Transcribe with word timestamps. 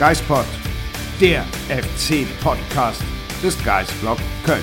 Geispod, 0.00 0.46
der 1.20 1.44
FC-Podcast 1.68 3.02
des 3.42 3.62
Geistblog 3.62 4.16
Köln. 4.46 4.62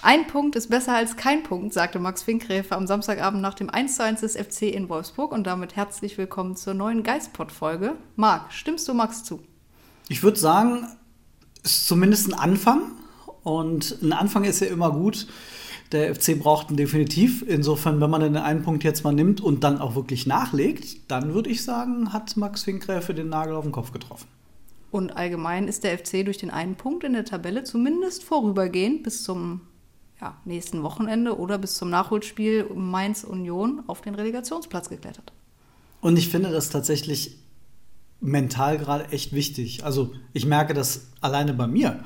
Ein 0.00 0.28
Punkt 0.28 0.54
ist 0.54 0.70
besser 0.70 0.94
als 0.94 1.16
kein 1.16 1.42
Punkt, 1.42 1.74
sagte 1.74 1.98
Max 1.98 2.22
Finkgräfe 2.22 2.76
am 2.76 2.86
Samstagabend 2.86 3.42
nach 3.42 3.54
dem 3.54 3.68
1:1 3.68 4.20
des 4.20 4.36
FC 4.36 4.72
in 4.72 4.88
Wolfsburg 4.88 5.32
und 5.32 5.44
damit 5.44 5.74
herzlich 5.74 6.16
willkommen 6.18 6.54
zur 6.54 6.74
neuen 6.74 7.02
Geistpod-Folge. 7.02 7.96
Marc, 8.14 8.52
stimmst 8.52 8.86
du 8.86 8.94
Max 8.94 9.24
zu? 9.24 9.42
Ich 10.08 10.22
würde 10.22 10.38
sagen, 10.38 10.86
es 11.64 11.78
ist 11.78 11.88
zumindest 11.88 12.28
ein 12.28 12.38
Anfang 12.38 12.92
und 13.42 14.00
ein 14.02 14.12
Anfang 14.12 14.44
ist 14.44 14.60
ja 14.60 14.68
immer 14.68 14.92
gut. 14.92 15.26
Der 15.92 16.14
FC 16.14 16.38
braucht 16.38 16.70
ihn 16.70 16.76
definitiv. 16.76 17.42
Insofern, 17.46 18.00
wenn 18.00 18.10
man 18.10 18.20
den 18.20 18.36
einen 18.36 18.62
Punkt 18.62 18.84
jetzt 18.84 19.04
mal 19.04 19.12
nimmt 19.12 19.40
und 19.40 19.64
dann 19.64 19.78
auch 19.78 19.94
wirklich 19.94 20.26
nachlegt, 20.26 21.10
dann 21.10 21.32
würde 21.32 21.48
ich 21.48 21.64
sagen, 21.64 22.12
hat 22.12 22.36
Max 22.36 22.64
Finkgräfe 22.64 23.14
den 23.14 23.30
Nagel 23.30 23.54
auf 23.54 23.64
den 23.64 23.72
Kopf 23.72 23.92
getroffen. 23.92 24.26
Und 24.90 25.16
allgemein 25.16 25.68
ist 25.68 25.84
der 25.84 25.98
FC 25.98 26.24
durch 26.24 26.38
den 26.38 26.50
einen 26.50 26.74
Punkt 26.74 27.04
in 27.04 27.12
der 27.12 27.24
Tabelle 27.24 27.64
zumindest 27.64 28.24
vorübergehend 28.24 29.02
bis 29.02 29.22
zum 29.22 29.62
ja, 30.20 30.36
nächsten 30.44 30.82
Wochenende 30.82 31.38
oder 31.38 31.58
bis 31.58 31.74
zum 31.74 31.90
Nachholspiel 31.90 32.66
Mainz 32.74 33.24
Union 33.24 33.82
auf 33.86 34.00
den 34.00 34.14
Relegationsplatz 34.14 34.88
geklettert. 34.88 35.32
Und 36.00 36.16
ich 36.16 36.28
finde 36.28 36.50
das 36.50 36.70
tatsächlich 36.70 37.36
mental 38.20 38.78
gerade 38.78 39.08
echt 39.10 39.32
wichtig. 39.32 39.84
Also 39.84 40.12
ich 40.32 40.46
merke 40.46 40.74
das 40.74 41.08
alleine 41.20 41.54
bei 41.54 41.66
mir 41.66 42.02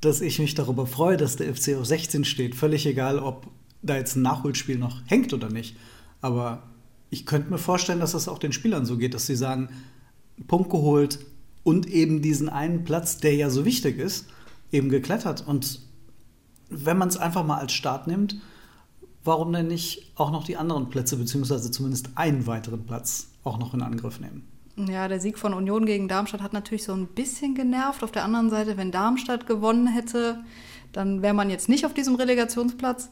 dass 0.00 0.20
ich 0.20 0.38
mich 0.38 0.54
darüber 0.54 0.86
freue, 0.86 1.16
dass 1.16 1.36
der 1.36 1.54
FC 1.54 1.76
auf 1.76 1.86
16 1.86 2.24
steht. 2.24 2.54
Völlig 2.54 2.86
egal, 2.86 3.18
ob 3.18 3.48
da 3.82 3.96
jetzt 3.96 4.16
ein 4.16 4.22
Nachholspiel 4.22 4.78
noch 4.78 5.02
hängt 5.06 5.32
oder 5.32 5.50
nicht. 5.50 5.76
Aber 6.20 6.62
ich 7.10 7.26
könnte 7.26 7.50
mir 7.50 7.58
vorstellen, 7.58 8.00
dass 8.00 8.12
das 8.12 8.28
auch 8.28 8.38
den 8.38 8.52
Spielern 8.52 8.86
so 8.86 8.96
geht, 8.96 9.14
dass 9.14 9.26
sie 9.26 9.36
sagen, 9.36 9.68
Punkt 10.46 10.70
geholt 10.70 11.18
und 11.62 11.86
eben 11.86 12.22
diesen 12.22 12.48
einen 12.48 12.84
Platz, 12.84 13.18
der 13.18 13.34
ja 13.34 13.50
so 13.50 13.64
wichtig 13.64 13.98
ist, 13.98 14.26
eben 14.72 14.88
geklettert. 14.88 15.46
Und 15.46 15.80
wenn 16.70 16.96
man 16.96 17.08
es 17.08 17.16
einfach 17.16 17.44
mal 17.44 17.58
als 17.58 17.72
Start 17.72 18.06
nimmt, 18.06 18.36
warum 19.24 19.52
denn 19.52 19.66
nicht 19.66 20.12
auch 20.14 20.30
noch 20.30 20.44
die 20.44 20.56
anderen 20.56 20.88
Plätze, 20.88 21.16
beziehungsweise 21.16 21.70
zumindest 21.70 22.10
einen 22.14 22.46
weiteren 22.46 22.84
Platz 22.84 23.28
auch 23.44 23.58
noch 23.58 23.74
in 23.74 23.82
Angriff 23.82 24.20
nehmen? 24.20 24.49
Ja, 24.88 25.08
der 25.08 25.20
Sieg 25.20 25.38
von 25.38 25.54
Union 25.54 25.86
gegen 25.86 26.08
Darmstadt 26.08 26.42
hat 26.42 26.52
natürlich 26.52 26.84
so 26.84 26.92
ein 26.92 27.06
bisschen 27.06 27.54
genervt. 27.54 28.02
Auf 28.02 28.12
der 28.12 28.24
anderen 28.24 28.50
Seite, 28.50 28.76
wenn 28.76 28.90
Darmstadt 28.90 29.46
gewonnen 29.46 29.86
hätte, 29.86 30.42
dann 30.92 31.22
wäre 31.22 31.34
man 31.34 31.50
jetzt 31.50 31.68
nicht 31.68 31.86
auf 31.86 31.94
diesem 31.94 32.14
Relegationsplatz. 32.14 33.10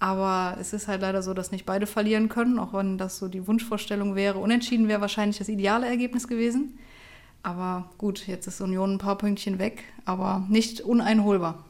Aber 0.00 0.56
es 0.60 0.72
ist 0.72 0.88
halt 0.88 1.00
leider 1.00 1.22
so, 1.22 1.34
dass 1.34 1.52
nicht 1.52 1.66
beide 1.66 1.86
verlieren 1.86 2.28
können, 2.28 2.58
auch 2.58 2.72
wenn 2.74 2.98
das 2.98 3.18
so 3.18 3.28
die 3.28 3.46
Wunschvorstellung 3.46 4.14
wäre. 4.14 4.38
Unentschieden 4.38 4.88
wäre 4.88 5.00
wahrscheinlich 5.00 5.38
das 5.38 5.48
ideale 5.48 5.86
Ergebnis 5.86 6.28
gewesen. 6.28 6.78
Aber 7.42 7.90
gut, 7.98 8.26
jetzt 8.26 8.46
ist 8.46 8.60
Union 8.60 8.92
ein 8.92 8.98
paar 8.98 9.18
Pünktchen 9.18 9.58
weg, 9.58 9.84
aber 10.04 10.44
nicht 10.48 10.80
uneinholbar. 10.80 11.64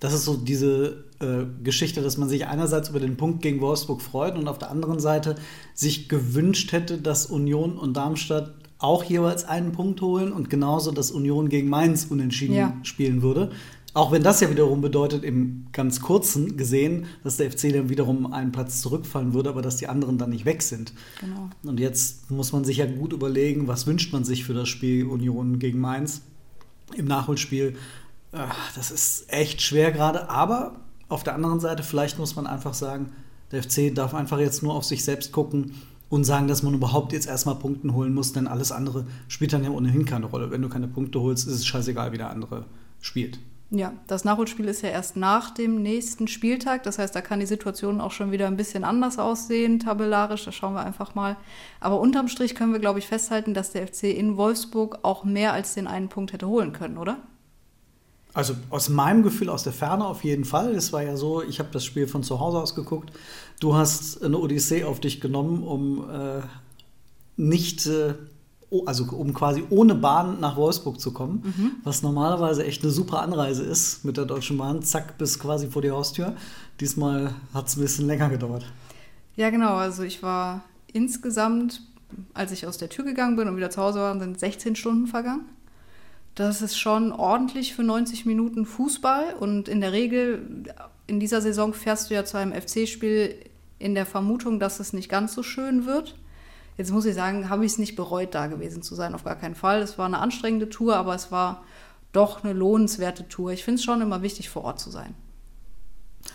Das 0.00 0.12
ist 0.12 0.24
so 0.24 0.36
diese 0.36 1.04
äh, 1.20 1.44
Geschichte, 1.62 2.02
dass 2.02 2.18
man 2.18 2.28
sich 2.28 2.46
einerseits 2.46 2.90
über 2.90 3.00
den 3.00 3.16
Punkt 3.16 3.42
gegen 3.42 3.60
Wolfsburg 3.60 4.02
freut 4.02 4.36
und 4.36 4.48
auf 4.48 4.58
der 4.58 4.70
anderen 4.70 5.00
Seite 5.00 5.36
sich 5.74 6.08
gewünscht 6.08 6.72
hätte, 6.72 6.98
dass 6.98 7.26
Union 7.26 7.78
und 7.78 7.96
Darmstadt 7.96 8.52
auch 8.78 9.04
jeweils 9.04 9.44
einen 9.44 9.72
Punkt 9.72 10.02
holen 10.02 10.32
und 10.32 10.50
genauso, 10.50 10.92
dass 10.92 11.10
Union 11.10 11.48
gegen 11.48 11.68
Mainz 11.68 12.06
unentschieden 12.10 12.54
ja. 12.54 12.76
spielen 12.82 13.22
würde. 13.22 13.50
Auch 13.94 14.12
wenn 14.12 14.22
das 14.22 14.40
ja 14.40 14.50
wiederum 14.50 14.82
bedeutet, 14.82 15.24
im 15.24 15.68
ganz 15.72 16.02
kurzen 16.02 16.58
gesehen, 16.58 17.06
dass 17.24 17.38
der 17.38 17.50
FC 17.50 17.72
dann 17.72 17.88
wiederum 17.88 18.30
einen 18.30 18.52
Platz 18.52 18.82
zurückfallen 18.82 19.32
würde, 19.32 19.48
aber 19.48 19.62
dass 19.62 19.78
die 19.78 19.88
anderen 19.88 20.18
dann 20.18 20.28
nicht 20.28 20.44
weg 20.44 20.60
sind. 20.60 20.92
Genau. 21.18 21.48
Und 21.62 21.80
jetzt 21.80 22.30
muss 22.30 22.52
man 22.52 22.62
sich 22.64 22.76
ja 22.76 22.84
gut 22.84 23.14
überlegen, 23.14 23.68
was 23.68 23.86
wünscht 23.86 24.12
man 24.12 24.22
sich 24.24 24.44
für 24.44 24.52
das 24.52 24.68
Spiel 24.68 25.06
Union 25.06 25.58
gegen 25.58 25.80
Mainz 25.80 26.20
im 26.94 27.06
Nachholspiel. 27.06 27.76
Das 28.74 28.90
ist 28.90 29.32
echt 29.32 29.62
schwer 29.62 29.92
gerade, 29.92 30.28
aber 30.28 30.76
auf 31.08 31.22
der 31.22 31.34
anderen 31.34 31.60
Seite, 31.60 31.82
vielleicht 31.82 32.18
muss 32.18 32.36
man 32.36 32.46
einfach 32.46 32.74
sagen, 32.74 33.12
der 33.52 33.62
FC 33.62 33.94
darf 33.94 34.14
einfach 34.14 34.38
jetzt 34.38 34.62
nur 34.62 34.74
auf 34.74 34.84
sich 34.84 35.04
selbst 35.04 35.32
gucken 35.32 35.74
und 36.08 36.24
sagen, 36.24 36.48
dass 36.48 36.62
man 36.62 36.74
überhaupt 36.74 37.12
jetzt 37.12 37.26
erstmal 37.26 37.56
Punkten 37.56 37.94
holen 37.94 38.14
muss, 38.14 38.32
denn 38.32 38.48
alles 38.48 38.72
andere 38.72 39.06
spielt 39.28 39.52
dann 39.52 39.64
ja 39.64 39.70
ohnehin 39.70 40.04
keine 40.04 40.26
Rolle. 40.26 40.50
Wenn 40.50 40.62
du 40.62 40.68
keine 40.68 40.88
Punkte 40.88 41.20
holst, 41.20 41.46
ist 41.46 41.54
es 41.54 41.66
scheißegal, 41.66 42.12
wie 42.12 42.18
der 42.18 42.30
andere 42.30 42.64
spielt. 43.00 43.38
Ja, 43.70 43.92
das 44.06 44.24
Nachholspiel 44.24 44.66
ist 44.66 44.82
ja 44.82 44.90
erst 44.90 45.16
nach 45.16 45.50
dem 45.50 45.82
nächsten 45.82 46.28
Spieltag. 46.28 46.84
Das 46.84 47.00
heißt, 47.00 47.16
da 47.16 47.20
kann 47.20 47.40
die 47.40 47.46
Situation 47.46 48.00
auch 48.00 48.12
schon 48.12 48.30
wieder 48.30 48.46
ein 48.46 48.56
bisschen 48.56 48.84
anders 48.84 49.18
aussehen, 49.18 49.80
tabellarisch. 49.80 50.44
Da 50.44 50.52
schauen 50.52 50.74
wir 50.74 50.84
einfach 50.84 51.16
mal. 51.16 51.36
Aber 51.80 51.98
unterm 51.98 52.28
Strich 52.28 52.54
können 52.54 52.72
wir, 52.72 52.78
glaube 52.78 53.00
ich, 53.00 53.08
festhalten, 53.08 53.54
dass 53.54 53.72
der 53.72 53.88
FC 53.88 54.04
in 54.04 54.36
Wolfsburg 54.36 55.00
auch 55.02 55.24
mehr 55.24 55.52
als 55.52 55.74
den 55.74 55.88
einen 55.88 56.08
Punkt 56.08 56.32
hätte 56.32 56.46
holen 56.46 56.72
können, 56.72 56.96
oder? 56.96 57.18
Also 58.36 58.54
aus 58.68 58.90
meinem 58.90 59.22
Gefühl 59.22 59.48
aus 59.48 59.62
der 59.62 59.72
Ferne 59.72 60.04
auf 60.04 60.22
jeden 60.22 60.44
Fall. 60.44 60.74
Es 60.74 60.92
war 60.92 61.02
ja 61.02 61.16
so, 61.16 61.42
ich 61.42 61.58
habe 61.58 61.70
das 61.72 61.86
Spiel 61.86 62.06
von 62.06 62.22
zu 62.22 62.38
Hause 62.38 62.58
aus 62.58 62.74
geguckt. 62.74 63.10
Du 63.60 63.74
hast 63.74 64.22
eine 64.22 64.36
Odyssee 64.36 64.84
auf 64.84 65.00
dich 65.00 65.22
genommen, 65.22 65.62
um 65.62 66.10
äh, 66.10 66.42
nicht, 67.38 67.86
äh, 67.86 68.12
also 68.84 69.04
um 69.04 69.32
quasi 69.32 69.64
ohne 69.70 69.94
Bahn 69.94 70.38
nach 70.38 70.58
Wolfsburg 70.58 71.00
zu 71.00 71.14
kommen, 71.14 71.44
mhm. 71.44 71.70
was 71.82 72.02
normalerweise 72.02 72.62
echt 72.66 72.82
eine 72.82 72.92
super 72.92 73.22
Anreise 73.22 73.62
ist 73.62 74.04
mit 74.04 74.18
der 74.18 74.26
Deutschen 74.26 74.58
Bahn. 74.58 74.82
Zack, 74.82 75.16
bis 75.16 75.38
quasi 75.38 75.68
vor 75.68 75.80
die 75.80 75.90
Haustür. 75.90 76.36
Diesmal 76.78 77.32
hat 77.54 77.68
es 77.68 77.78
ein 77.78 77.80
bisschen 77.80 78.06
länger 78.06 78.28
gedauert. 78.28 78.66
Ja, 79.36 79.48
genau. 79.48 79.76
Also 79.76 80.02
ich 80.02 80.22
war 80.22 80.62
insgesamt, 80.92 81.80
als 82.34 82.52
ich 82.52 82.66
aus 82.66 82.76
der 82.76 82.90
Tür 82.90 83.06
gegangen 83.06 83.36
bin 83.36 83.48
und 83.48 83.56
wieder 83.56 83.70
zu 83.70 83.80
Hause 83.80 84.00
war, 84.00 84.20
sind 84.20 84.38
16 84.38 84.76
Stunden 84.76 85.06
vergangen. 85.06 85.46
Das 86.36 86.60
ist 86.60 86.78
schon 86.78 87.12
ordentlich 87.12 87.74
für 87.74 87.82
90 87.82 88.26
Minuten 88.26 88.66
Fußball 88.66 89.34
und 89.40 89.68
in 89.68 89.80
der 89.80 89.92
Regel 89.92 90.64
in 91.06 91.18
dieser 91.18 91.40
Saison 91.40 91.72
fährst 91.72 92.10
du 92.10 92.14
ja 92.14 92.26
zu 92.26 92.36
einem 92.36 92.52
FC-Spiel 92.52 93.34
in 93.78 93.94
der 93.94 94.04
Vermutung, 94.04 94.60
dass 94.60 94.78
es 94.78 94.92
nicht 94.92 95.08
ganz 95.08 95.34
so 95.34 95.42
schön 95.42 95.86
wird. 95.86 96.14
Jetzt 96.76 96.92
muss 96.92 97.06
ich 97.06 97.14
sagen, 97.14 97.48
habe 97.48 97.64
ich 97.64 97.72
es 97.72 97.78
nicht 97.78 97.96
bereut, 97.96 98.34
da 98.34 98.48
gewesen 98.48 98.82
zu 98.82 98.94
sein, 98.94 99.14
auf 99.14 99.24
gar 99.24 99.36
keinen 99.36 99.54
Fall. 99.54 99.80
Es 99.80 99.96
war 99.96 100.04
eine 100.04 100.18
anstrengende 100.18 100.68
Tour, 100.68 100.96
aber 100.96 101.14
es 101.14 101.32
war 101.32 101.64
doch 102.12 102.44
eine 102.44 102.52
lohnenswerte 102.52 103.26
Tour. 103.28 103.52
Ich 103.52 103.64
finde 103.64 103.78
es 103.78 103.84
schon 103.84 104.02
immer 104.02 104.20
wichtig, 104.20 104.50
vor 104.50 104.64
Ort 104.64 104.78
zu 104.78 104.90
sein. 104.90 105.14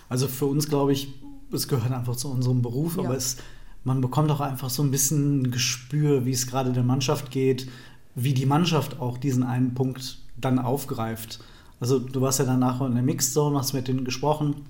Also 0.09 0.28
für 0.28 0.47
uns, 0.47 0.68
glaube 0.68 0.94
ich, 0.94 1.13
es 1.51 1.68
gehört 1.68 1.91
einfach 1.91 2.16
zu 2.16 2.31
unserem 2.31 2.63
Beruf, 2.63 2.97
ja. 2.97 3.03
aber 3.03 3.16
es, 3.16 3.38
man 3.83 4.01
bekommt 4.01 4.31
auch 4.31 4.41
einfach 4.41 4.72
so 4.72 4.81
ein 4.81 4.89
bisschen 4.89 5.44
ein 5.44 5.51
Gespür, 5.51 6.25
wie 6.25 6.31
es 6.31 6.47
gerade 6.47 6.72
der 6.72 6.83
Mannschaft 6.83 7.29
geht, 7.29 7.68
wie 8.16 8.34
die 8.34 8.46
Mannschaft 8.46 9.00
auch 9.00 9.18
diesen 9.18 9.44
einen 9.44 9.74
Punkt 9.74 10.20
dann 10.38 10.60
aufgreift. 10.60 11.40
Also 11.80 12.00
du 12.00 12.22
warst 12.22 12.40
ja 12.40 12.46
danach 12.46 12.81
in 12.81 12.94
der 12.94 13.04
Mixed 13.04 13.34
Zone, 13.34 13.58
hast 13.58 13.74
mit 13.74 13.88
denen 13.88 14.06
gesprochen. 14.06 14.66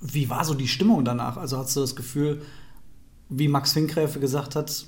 Wie 0.00 0.30
war 0.30 0.44
so 0.44 0.54
die 0.54 0.68
Stimmung 0.68 1.04
danach? 1.04 1.36
Also 1.36 1.58
hast 1.58 1.76
du 1.76 1.80
das 1.80 1.96
Gefühl, 1.96 2.42
wie 3.28 3.48
Max 3.48 3.72
Finkgräfe 3.72 4.20
gesagt 4.20 4.56
hat, 4.56 4.86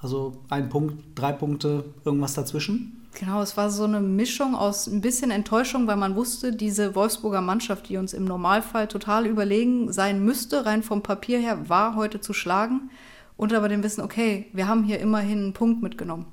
also 0.00 0.38
ein 0.48 0.68
Punkt, 0.68 1.02
drei 1.14 1.32
Punkte, 1.32 1.84
irgendwas 2.04 2.34
dazwischen? 2.34 2.94
Genau, 3.18 3.42
es 3.42 3.56
war 3.56 3.70
so 3.70 3.84
eine 3.84 4.00
Mischung 4.00 4.54
aus 4.54 4.86
ein 4.86 5.00
bisschen 5.00 5.30
Enttäuschung, 5.30 5.86
weil 5.86 5.96
man 5.96 6.14
wusste, 6.14 6.52
diese 6.52 6.94
Wolfsburger 6.94 7.40
Mannschaft, 7.40 7.88
die 7.88 7.96
uns 7.96 8.12
im 8.12 8.24
Normalfall 8.24 8.86
total 8.86 9.26
überlegen 9.26 9.92
sein 9.92 10.24
müsste, 10.24 10.66
rein 10.66 10.82
vom 10.84 11.02
Papier 11.02 11.40
her, 11.40 11.68
war 11.68 11.96
heute 11.96 12.20
zu 12.20 12.32
schlagen. 12.32 12.90
Und 13.36 13.52
aber 13.52 13.68
dem 13.68 13.82
Wissen, 13.82 14.02
okay, 14.02 14.46
wir 14.52 14.68
haben 14.68 14.84
hier 14.84 15.00
immerhin 15.00 15.38
einen 15.38 15.52
Punkt 15.52 15.82
mitgenommen. 15.82 16.26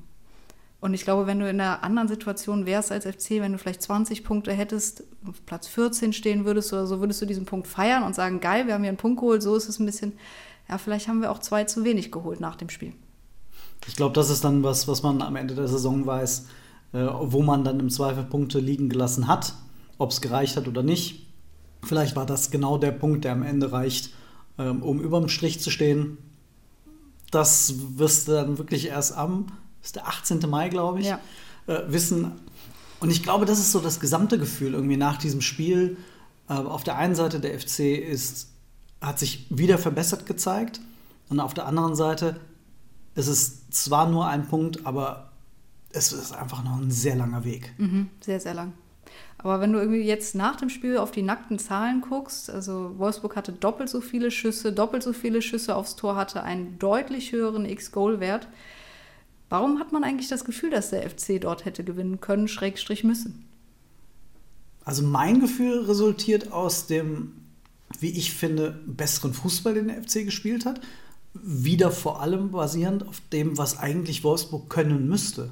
Und 0.86 0.94
ich 0.94 1.04
glaube, 1.04 1.26
wenn 1.26 1.40
du 1.40 1.50
in 1.50 1.60
einer 1.60 1.84
anderen 1.84 2.08
Situation 2.08 2.68
wärst 2.68 2.92
als 2.92 3.08
FC, 3.08 3.42
wenn 3.42 3.54
du 3.54 3.58
vielleicht 3.58 3.82
20 3.82 4.24
Punkte 4.24 4.54
hättest, 4.54 5.04
auf 5.28 5.44
Platz 5.48 5.66
14 5.66 6.14
stehen 6.14 6.46
würdest 6.46 6.72
oder 6.74 6.86
so, 6.86 7.00
würdest 7.00 7.20
du 7.24 7.26
diesen 7.26 7.48
Punkt 7.48 7.66
feiern 7.66 8.04
und 8.04 8.14
sagen, 8.14 8.40
geil, 8.40 8.68
wir 8.68 8.76
haben 8.76 8.84
hier 8.84 8.90
einen 8.90 8.98
Punkt 9.00 9.20
geholt, 9.20 9.42
so 9.42 9.56
ist 9.56 9.68
es 9.68 9.80
ein 9.80 9.88
bisschen, 9.88 10.14
ja, 10.70 10.78
vielleicht 10.78 11.08
haben 11.08 11.22
wir 11.22 11.32
auch 11.32 11.40
zwei 11.40 11.64
zu 11.64 11.84
wenig 11.84 12.12
geholt 12.12 12.40
nach 12.40 12.56
dem 12.56 12.70
Spiel. 12.70 12.94
Ich 13.88 13.96
glaube, 13.96 14.14
das 14.14 14.30
ist 14.30 14.44
dann 14.44 14.62
was, 14.62 14.88
was 14.88 15.02
man 15.02 15.24
am 15.24 15.36
Ende 15.36 15.56
der 15.56 15.68
Saison 15.68 16.06
weiß. 16.06 16.46
äh, 16.94 17.08
wo 17.20 17.42
man 17.42 17.64
dann 17.64 17.80
im 17.80 17.90
Zweifel 17.90 18.24
Punkte 18.24 18.60
liegen 18.60 18.88
gelassen 18.88 19.26
hat, 19.26 19.56
ob 19.98 20.12
es 20.12 20.22
gereicht 20.22 20.56
hat 20.56 20.68
oder 20.68 20.84
nicht. 20.84 21.26
Vielleicht 21.82 22.16
war 22.16 22.28
das 22.28 22.52
genau 22.52 22.78
der 22.78 22.92
Punkt, 22.92 23.26
der 23.26 23.32
am 23.32 23.42
Ende 23.42 23.72
reicht, 23.72 24.12
ähm, 24.60 24.84
um 24.84 25.02
überm 25.02 25.30
Strich 25.30 25.60
zu 25.60 25.72
stehen. 25.72 26.20
Das 27.32 27.74
wirst 27.98 28.28
du 28.28 28.34
dann 28.34 28.60
wirklich 28.60 28.86
erst 28.86 29.18
am, 29.18 29.48
ist 29.86 29.96
der 29.96 30.08
18. 30.08 30.40
Mai, 30.50 30.70
glaube 30.70 31.00
ich, 31.00 31.08
Ja. 31.08 31.20
äh, 31.68 31.84
wissen. 31.88 32.32
Und 33.00 33.12
ich 33.12 33.24
glaube, 33.24 33.46
das 33.46 33.60
ist 33.60 33.72
so 33.72 33.80
das 33.80 34.00
gesamte 34.00 34.38
Gefühl 34.40 34.74
irgendwie 34.74 34.98
nach 34.98 35.18
diesem 35.18 35.42
Spiel. 35.42 35.98
Äh, 36.50 36.54
auf 36.54 36.84
der 36.84 36.98
einen 36.98 37.16
Seite 37.16 37.40
der 37.40 37.58
FC 37.60 37.96
ist, 37.98 38.50
hat 39.02 39.20
sich 39.20 39.46
wieder 39.50 39.78
verbessert 39.78 40.26
gezeigt 40.26 40.82
und 41.30 41.40
auf 41.40 41.54
der 41.54 41.66
anderen 41.68 41.96
Seite 41.96 42.40
ist 43.14 43.28
es 43.28 43.70
zwar 43.70 44.10
nur 44.10 44.28
ein 44.28 44.48
Punkt, 44.48 44.86
aber 44.86 45.32
es 45.92 46.12
ist 46.12 46.34
einfach 46.34 46.64
noch 46.64 46.78
ein 46.78 46.92
sehr 46.92 47.16
langer 47.16 47.44
Weg. 47.46 47.74
Mhm, 47.78 48.10
sehr, 48.22 48.40
sehr 48.40 48.54
lang. 48.54 48.74
Aber 49.38 49.62
wenn 49.62 49.72
du 49.72 49.80
irgendwie 49.80 50.02
jetzt 50.02 50.34
nach 50.34 50.56
dem 50.56 50.70
Spiel 50.70 50.98
auf 50.98 51.12
die 51.12 51.22
nackten 51.22 51.60
Zahlen 51.60 52.02
guckst, 52.02 52.50
also 52.50 52.98
Wolfsburg 52.98 53.36
hatte 53.36 53.52
doppelt 53.54 53.90
so 53.90 54.02
viele 54.02 54.32
Schüsse, 54.32 54.74
doppelt 54.74 55.04
so 55.04 55.14
viele 55.14 55.42
Schüsse 55.42 55.76
aufs 55.76 55.96
Tor, 55.96 56.16
hatte 56.16 56.42
einen 56.44 56.80
deutlich 56.80 57.32
höheren 57.32 57.66
X-Goal-Wert. 57.66 58.48
Warum 59.50 59.80
hat 59.80 59.92
man 59.92 60.04
eigentlich 60.04 60.30
das 60.30 60.46
Gefühl, 60.46 60.72
dass 60.72 60.90
der 60.90 61.08
FC 61.10 61.40
dort 61.40 61.66
hätte 61.66 61.84
gewinnen 61.84 62.20
können, 62.20 62.48
Schrägstrich 62.48 63.04
müssen? 63.04 63.46
Also 64.84 65.04
mein 65.04 65.40
Gefühl 65.40 65.84
resultiert 65.86 66.52
aus 66.52 66.88
dem, 66.88 67.34
wie 68.00 68.10
ich 68.10 68.34
finde, 68.34 68.80
besseren 68.86 69.34
Fußball, 69.34 69.74
den 69.74 69.88
der 69.88 70.04
FC 70.04 70.26
gespielt 70.26 70.66
hat. 70.66 70.82
Wieder 71.34 71.92
vor 71.92 72.22
allem 72.22 72.52
basierend 72.52 73.08
auf 73.08 73.22
dem, 73.32 73.58
was 73.58 73.78
eigentlich 73.80 74.24
Wolfsburg 74.24 74.70
können 74.70 75.08
müsste. 75.08 75.50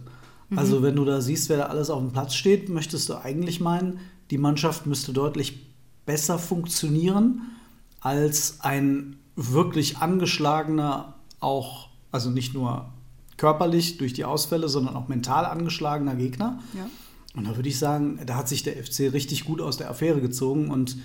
Also 0.56 0.84
wenn 0.84 0.96
du 0.96 1.06
da 1.06 1.20
siehst, 1.20 1.50
wer 1.50 1.58
da 1.58 1.66
alles 1.66 1.90
auf 1.90 2.00
dem 2.00 2.12
Platz 2.12 2.36
steht, 2.36 2.70
möchtest 2.70 3.10
du 3.10 3.16
eigentlich 3.16 3.60
meinen, 3.60 4.00
die 4.30 4.38
Mannschaft 4.38 4.86
müsste 4.86 5.12
deutlich 5.12 5.68
besser 6.06 6.38
funktionieren 6.38 7.42
als 8.02 8.60
ein 8.60 9.18
wirklich 9.36 9.98
angeschlagener, 9.98 11.16
auch, 11.40 11.90
also 12.12 12.30
nicht 12.30 12.54
nur 12.54 12.93
körperlich 13.44 13.98
durch 13.98 14.14
die 14.14 14.24
Ausfälle, 14.24 14.70
sondern 14.70 14.96
auch 14.96 15.10
mental 15.10 15.44
angeschlagener 15.44 16.16
Gegner. 16.16 16.64
Ja. 16.74 16.90
Und 17.36 17.46
da 17.46 17.58
würde 17.58 17.68
ich 17.68 17.78
sagen, 17.78 18.18
da 18.26 18.36
hat 18.38 18.48
sich 18.48 18.64
der 18.64 18.82
FC 18.82 19.12
richtig 19.12 19.44
gut 19.44 19.60
aus 19.60 19.76
der 19.76 19.90
Affäre 19.90 20.22
gezogen. 20.22 20.72
Und 20.72 20.96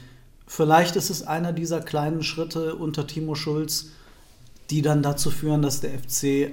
vielleicht 0.47 0.95
ist 0.95 1.11
es 1.11 1.25
einer 1.25 1.53
dieser 1.53 1.81
kleinen 1.81 2.23
Schritte 2.23 2.77
unter 2.77 3.09
Timo 3.09 3.35
Schulz, 3.35 3.89
die 4.71 4.83
dann 4.83 5.03
dazu 5.03 5.33
führen, 5.33 5.63
dass 5.63 5.81
der 5.81 5.99
FC 5.99 6.53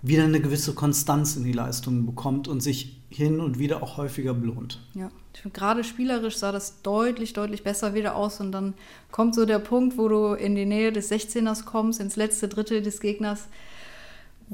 wieder 0.00 0.24
eine 0.24 0.40
gewisse 0.40 0.72
Konstanz 0.72 1.36
in 1.36 1.44
die 1.44 1.52
Leistungen 1.52 2.06
bekommt 2.06 2.48
und 2.48 2.62
sich 2.62 2.96
hin 3.10 3.38
und 3.38 3.58
wieder 3.58 3.82
auch 3.82 3.98
häufiger 3.98 4.32
belohnt. 4.32 4.80
Ja, 4.94 5.10
gerade 5.52 5.84
spielerisch 5.84 6.38
sah 6.38 6.52
das 6.52 6.80
deutlich, 6.80 7.34
deutlich 7.34 7.64
besser 7.64 7.92
wieder 7.92 8.16
aus. 8.16 8.40
Und 8.40 8.52
dann 8.52 8.72
kommt 9.10 9.34
so 9.34 9.44
der 9.44 9.58
Punkt, 9.58 9.98
wo 9.98 10.08
du 10.08 10.32
in 10.32 10.54
die 10.54 10.64
Nähe 10.64 10.90
des 10.90 11.12
16ers 11.12 11.66
kommst, 11.66 12.00
ins 12.00 12.16
letzte 12.16 12.48
Drittel 12.48 12.80
des 12.80 12.98
Gegners, 13.00 13.48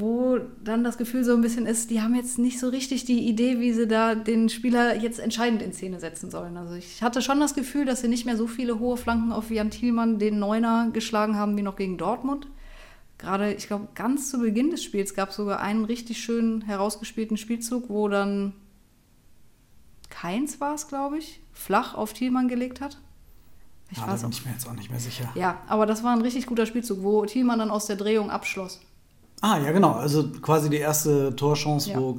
wo 0.01 0.39
dann 0.63 0.85
das 0.85 0.99
Gefühl 0.99 1.25
so 1.25 1.35
ein 1.35 1.41
bisschen 1.41 1.67
ist, 1.67 1.91
die 1.91 2.01
haben 2.01 2.15
jetzt 2.15 2.39
nicht 2.39 2.59
so 2.61 2.69
richtig 2.69 3.05
die 3.05 3.29
Idee, 3.29 3.59
wie 3.59 3.73
sie 3.73 3.89
da 3.89 4.15
den 4.15 4.49
Spieler 4.49 4.97
jetzt 4.97 5.19
entscheidend 5.19 5.63
in 5.63 5.73
Szene 5.73 5.99
setzen 5.99 6.31
sollen. 6.31 6.57
Also 6.57 6.75
ich 6.75 7.03
hatte 7.03 7.23
schon 7.23 7.41
das 7.41 7.55
Gefühl, 7.55 7.85
dass 7.85 8.01
sie 8.01 8.09
nicht 8.09 8.25
mehr 8.25 8.37
so 8.37 8.47
viele 8.47 8.79
hohe 8.79 8.97
Flanken 8.97 9.33
auf 9.33 9.51
Jan 9.51 9.71
Thielmann, 9.71 10.19
den 10.19 10.39
Neuner, 10.39 10.91
geschlagen 10.93 11.37
haben 11.37 11.57
wie 11.57 11.63
noch 11.63 11.77
gegen 11.77 11.99
Dortmund. 11.99 12.47
Gerade, 13.19 13.53
ich 13.53 13.67
glaube, 13.67 13.89
ganz 13.95 14.31
zu 14.31 14.39
Beginn 14.39 14.71
des 14.71 14.85
Spiels 14.85 15.15
gab 15.15 15.31
es 15.31 15.37
sogar 15.37 15.61
einen 15.61 15.85
richtig 15.85 16.23
schönen 16.23 16.61
herausgespielten 16.63 17.37
Spielzug, 17.37 17.89
wo 17.89 18.09
dann 18.09 18.53
Keins 20.11 20.61
war 20.61 20.75
es, 20.75 20.89
glaube 20.89 21.19
ich, 21.19 21.41
flach 21.53 21.95
auf 21.95 22.13
Thielmann 22.13 22.49
gelegt 22.49 22.81
hat. 22.81 22.99
Ich 23.91 23.99
Ja, 23.99 24.07
da 24.07 24.13
weiß 24.13 24.23
bin 24.23 24.31
ich 24.31 24.45
mir 24.45 24.53
jetzt 24.53 24.69
auch 24.69 24.75
nicht 24.75 24.91
mehr 24.91 25.01
sicher. 25.01 25.31
Ja, 25.35 25.63
aber 25.67 25.87
das 25.87 26.05
war 26.05 26.13
ein 26.13 26.23
richtig 26.23 26.47
guter 26.47 26.67
Spielzug, 26.67 27.03
wo 27.03 27.25
Thielmann 27.25 27.59
dann 27.59 27.71
aus 27.71 27.87
der 27.87 27.97
Drehung 27.97 28.31
abschloss. 28.31 28.81
Ah, 29.41 29.59
ja, 29.59 29.71
genau. 29.73 29.93
Also 29.93 30.29
quasi 30.43 30.69
die 30.71 30.77
erste 30.79 31.35
Torchance, 31.37 31.91
Ja. 31.91 32.01
wo 32.01 32.19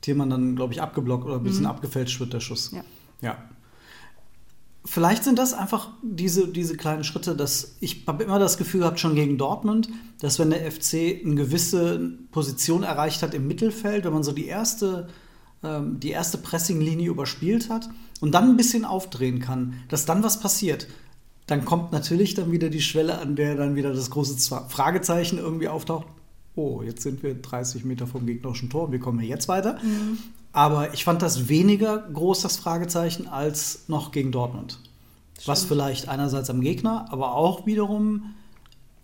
Thielmann 0.00 0.30
dann, 0.30 0.56
glaube 0.56 0.72
ich, 0.72 0.80
abgeblockt 0.82 1.24
oder 1.24 1.36
ein 1.36 1.42
bisschen 1.42 1.62
Mhm. 1.62 1.70
abgefälscht 1.70 2.18
wird, 2.20 2.32
der 2.32 2.40
Schuss. 2.40 2.70
Ja. 2.72 2.82
ja. 3.20 3.36
Vielleicht 4.84 5.22
sind 5.22 5.38
das 5.38 5.54
einfach 5.54 5.90
diese, 6.02 6.48
diese 6.48 6.76
kleinen 6.76 7.04
Schritte, 7.04 7.36
dass 7.36 7.76
ich 7.78 8.04
habe 8.08 8.24
immer 8.24 8.40
das 8.40 8.56
Gefühl 8.58 8.80
gehabt, 8.80 8.98
schon 8.98 9.14
gegen 9.14 9.38
Dortmund, 9.38 9.88
dass 10.20 10.40
wenn 10.40 10.50
der 10.50 10.70
FC 10.70 11.20
eine 11.24 11.36
gewisse 11.36 12.10
Position 12.32 12.82
erreicht 12.82 13.22
hat 13.22 13.32
im 13.32 13.46
Mittelfeld, 13.46 14.04
wenn 14.04 14.12
man 14.12 14.24
so 14.24 14.32
die 14.32 14.46
erste, 14.46 15.08
ähm, 15.62 16.00
die 16.00 16.10
erste 16.10 16.36
Pressinglinie 16.38 17.08
überspielt 17.10 17.70
hat 17.70 17.88
und 18.20 18.32
dann 18.32 18.50
ein 18.50 18.56
bisschen 18.56 18.84
aufdrehen 18.84 19.38
kann, 19.38 19.74
dass 19.88 20.04
dann 20.04 20.24
was 20.24 20.40
passiert. 20.40 20.88
Dann 21.46 21.64
kommt 21.64 21.92
natürlich 21.92 22.34
dann 22.34 22.50
wieder 22.50 22.68
die 22.68 22.80
Schwelle, 22.82 23.18
an 23.18 23.36
der 23.36 23.54
dann 23.54 23.76
wieder 23.76 23.92
das 23.94 24.10
große 24.10 24.36
Fragezeichen 24.68 25.38
irgendwie 25.38 25.68
auftaucht. 25.68 26.08
Oh, 26.54 26.82
jetzt 26.82 27.02
sind 27.02 27.22
wir 27.22 27.34
30 27.34 27.84
Meter 27.84 28.06
vom 28.06 28.26
gegnerischen 28.26 28.68
Tor, 28.68 28.92
wie 28.92 28.98
kommen 28.98 29.20
wir 29.20 29.26
jetzt 29.26 29.48
weiter? 29.48 29.78
Aber 30.52 30.92
ich 30.92 31.04
fand 31.04 31.22
das 31.22 31.48
weniger 31.48 31.98
groß, 31.98 32.42
das 32.42 32.58
Fragezeichen, 32.58 33.26
als 33.26 33.84
noch 33.88 34.12
gegen 34.12 34.32
Dortmund. 34.32 34.80
Was 35.46 35.60
Stimmt. 35.60 35.72
vielleicht 35.72 36.08
einerseits 36.08 36.50
am 36.50 36.60
Gegner, 36.60 37.06
aber 37.10 37.34
auch 37.34 37.66
wiederum 37.66 38.34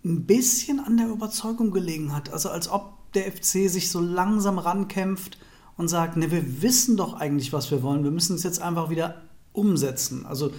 ein 0.05 0.25
bisschen 0.25 0.79
an 0.79 0.97
der 0.97 1.07
Überzeugung 1.07 1.71
gelegen 1.71 2.15
hat. 2.15 2.31
Also 2.31 2.49
als 2.49 2.69
ob 2.69 2.93
der 3.13 3.31
FC 3.31 3.69
sich 3.69 3.89
so 3.89 3.99
langsam 3.99 4.59
rankämpft 4.59 5.39
und 5.75 5.87
sagt, 5.87 6.17
ne, 6.17 6.31
wir 6.31 6.61
wissen 6.61 6.97
doch 6.97 7.13
eigentlich, 7.13 7.51
was 7.51 7.71
wir 7.71 7.81
wollen. 7.81 8.03
Wir 8.03 8.11
müssen 8.11 8.35
es 8.35 8.43
jetzt 8.43 8.61
einfach 8.61 8.89
wieder 8.89 9.21
umsetzen. 9.51 10.25
Also 10.25 10.51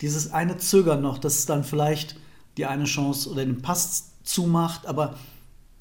dieses 0.00 0.32
eine 0.32 0.58
Zögern 0.58 1.00
noch, 1.00 1.18
dass 1.18 1.38
es 1.38 1.46
dann 1.46 1.64
vielleicht 1.64 2.16
die 2.56 2.66
eine 2.66 2.84
Chance 2.84 3.30
oder 3.30 3.44
den 3.44 3.62
Pass 3.62 4.10
zumacht, 4.24 4.86
aber 4.86 5.14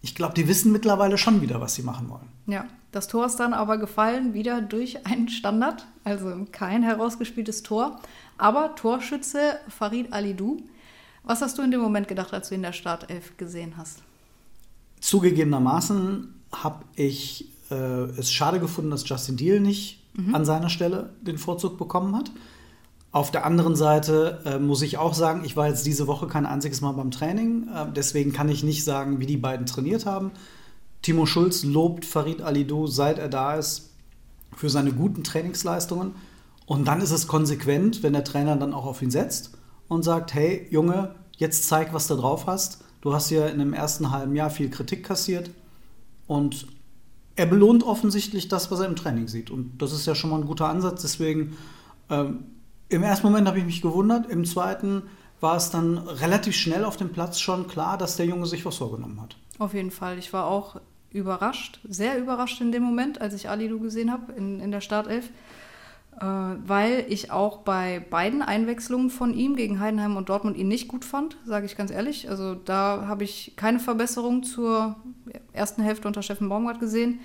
ich 0.03 0.15
glaube, 0.15 0.33
die 0.33 0.49
wissen 0.49 0.73
mittlerweile 0.73 1.17
schon 1.17 1.41
wieder, 1.41 1.61
was 1.61 1.75
sie 1.75 1.81
machen 1.81 2.09
wollen. 2.09 2.27
Ja, 2.45 2.67
das 2.91 3.07
Tor 3.07 3.25
ist 3.25 3.37
dann 3.37 3.53
aber 3.53 3.77
gefallen, 3.77 4.33
wieder 4.33 4.61
durch 4.61 5.07
einen 5.07 5.29
Standard, 5.29 5.87
also 6.03 6.45
kein 6.51 6.83
herausgespieltes 6.83 7.63
Tor. 7.63 7.99
Aber 8.37 8.75
Torschütze 8.75 9.59
Farid 9.69 10.11
Alidou. 10.11 10.61
Was 11.23 11.41
hast 11.41 11.57
du 11.57 11.61
in 11.61 11.71
dem 11.71 11.79
Moment 11.79 12.09
gedacht, 12.09 12.33
als 12.33 12.49
du 12.49 12.55
ihn 12.55 12.59
in 12.59 12.63
der 12.63 12.73
Startelf 12.73 13.37
gesehen 13.37 13.77
hast? 13.77 14.03
Zugegebenermaßen 14.99 16.33
habe 16.51 16.83
ich 16.95 17.47
äh, 17.71 17.75
es 18.19 18.29
schade 18.31 18.59
gefunden, 18.59 18.91
dass 18.91 19.07
Justin 19.07 19.37
Deal 19.37 19.61
nicht 19.61 20.01
an 20.31 20.45
seiner 20.45 20.69
Stelle 20.69 21.09
den 21.21 21.39
Vorzug 21.39 21.79
bekommen 21.79 22.15
hat. 22.15 22.29
Auf 23.13 23.29
der 23.29 23.45
anderen 23.45 23.75
Seite 23.75 24.41
äh, 24.43 24.57
muss 24.57 24.81
ich 24.81 24.97
auch 24.97 25.13
sagen, 25.13 25.43
ich 25.45 25.55
war 25.55 25.67
jetzt 25.67 25.85
diese 25.85 26.07
Woche 26.07 26.27
kein 26.27 26.47
einziges 26.47 26.81
Mal 26.81 26.93
beim 26.93 27.11
Training, 27.11 27.69
äh, 27.73 27.85
deswegen 27.95 28.33
kann 28.33 28.49
ich 28.49 28.63
nicht 28.63 28.83
sagen, 28.83 29.19
wie 29.19 29.27
die 29.27 29.37
beiden 29.37 29.67
trainiert 29.67 30.07
haben. 30.07 30.31
Timo 31.03 31.27
Schulz 31.27 31.63
lobt 31.63 32.05
Farid 32.05 32.41
Alidou, 32.41 32.87
seit 32.87 33.19
er 33.19 33.29
da 33.29 33.55
ist, 33.55 33.91
für 34.55 34.69
seine 34.69 34.91
guten 34.93 35.23
Trainingsleistungen. 35.23 36.15
Und 36.65 36.87
dann 36.87 37.01
ist 37.01 37.11
es 37.11 37.27
konsequent, 37.27 38.01
wenn 38.01 38.13
der 38.13 38.23
Trainer 38.23 38.55
dann 38.55 38.73
auch 38.73 38.85
auf 38.85 39.01
ihn 39.03 39.11
setzt 39.11 39.51
und 39.89 40.01
sagt, 40.01 40.33
hey 40.33 40.65
Junge, 40.71 41.13
jetzt 41.37 41.67
zeig, 41.67 41.93
was 41.93 42.07
du 42.07 42.15
drauf 42.15 42.47
hast. 42.47 42.83
Du 43.01 43.13
hast 43.13 43.29
ja 43.29 43.45
in 43.47 43.59
dem 43.59 43.73
ersten 43.73 44.09
halben 44.09 44.35
Jahr 44.35 44.49
viel 44.49 44.71
Kritik 44.71 45.03
kassiert 45.03 45.51
und 46.25 46.65
er 47.35 47.45
belohnt 47.45 47.83
offensichtlich 47.83 48.47
das, 48.47 48.71
was 48.71 48.79
er 48.79 48.87
im 48.87 48.95
Training 48.95 49.27
sieht. 49.27 49.51
Und 49.51 49.77
das 49.79 49.91
ist 49.91 50.07
ja 50.07 50.15
schon 50.15 50.31
mal 50.31 50.39
ein 50.39 50.47
guter 50.47 50.67
Ansatz. 50.67 51.03
Deswegen, 51.03 51.57
ähm, 52.09 52.45
im 52.93 53.03
ersten 53.03 53.27
Moment 53.27 53.47
habe 53.47 53.59
ich 53.59 53.65
mich 53.65 53.81
gewundert, 53.81 54.29
im 54.29 54.45
zweiten 54.45 55.03
war 55.39 55.57
es 55.57 55.71
dann 55.71 55.97
relativ 55.97 56.55
schnell 56.55 56.85
auf 56.85 56.95
dem 56.95 57.11
Platz 57.11 57.39
schon 57.39 57.67
klar, 57.67 57.97
dass 57.97 58.15
der 58.15 58.25
Junge 58.25 58.45
sich 58.45 58.65
was 58.65 58.77
vorgenommen 58.77 59.21
hat. 59.21 59.35
Auf 59.59 59.73
jeden 59.73 59.91
Fall. 59.91 60.17
Ich 60.17 60.31
war 60.31 60.45
auch 60.45 60.79
überrascht, 61.11 61.79
sehr 61.87 62.17
überrascht 62.17 62.61
in 62.61 62.71
dem 62.71 62.83
Moment, 62.83 63.21
als 63.21 63.33
ich 63.33 63.49
Alidou 63.49 63.79
gesehen 63.79 64.11
habe 64.11 64.31
in, 64.33 64.59
in 64.59 64.71
der 64.71 64.81
Startelf. 64.81 65.29
Äh, 66.19 66.25
weil 66.25 67.05
ich 67.09 67.31
auch 67.31 67.57
bei 67.59 68.05
beiden 68.09 68.41
Einwechslungen 68.41 69.09
von 69.09 69.33
ihm 69.33 69.55
gegen 69.55 69.79
Heidenheim 69.79 70.15
und 70.15 70.29
Dortmund 70.29 70.57
ihn 70.57 70.67
nicht 70.67 70.87
gut 70.87 71.05
fand, 71.05 71.37
sage 71.45 71.65
ich 71.65 71.75
ganz 71.75 71.91
ehrlich. 71.91 72.29
Also 72.29 72.55
da 72.55 73.05
habe 73.07 73.23
ich 73.23 73.53
keine 73.55 73.79
Verbesserung 73.79 74.43
zur 74.43 74.95
ersten 75.53 75.81
Hälfte 75.81 76.07
unter 76.07 76.21
Steffen 76.21 76.49
Baumgart 76.49 76.79
gesehen. 76.79 77.19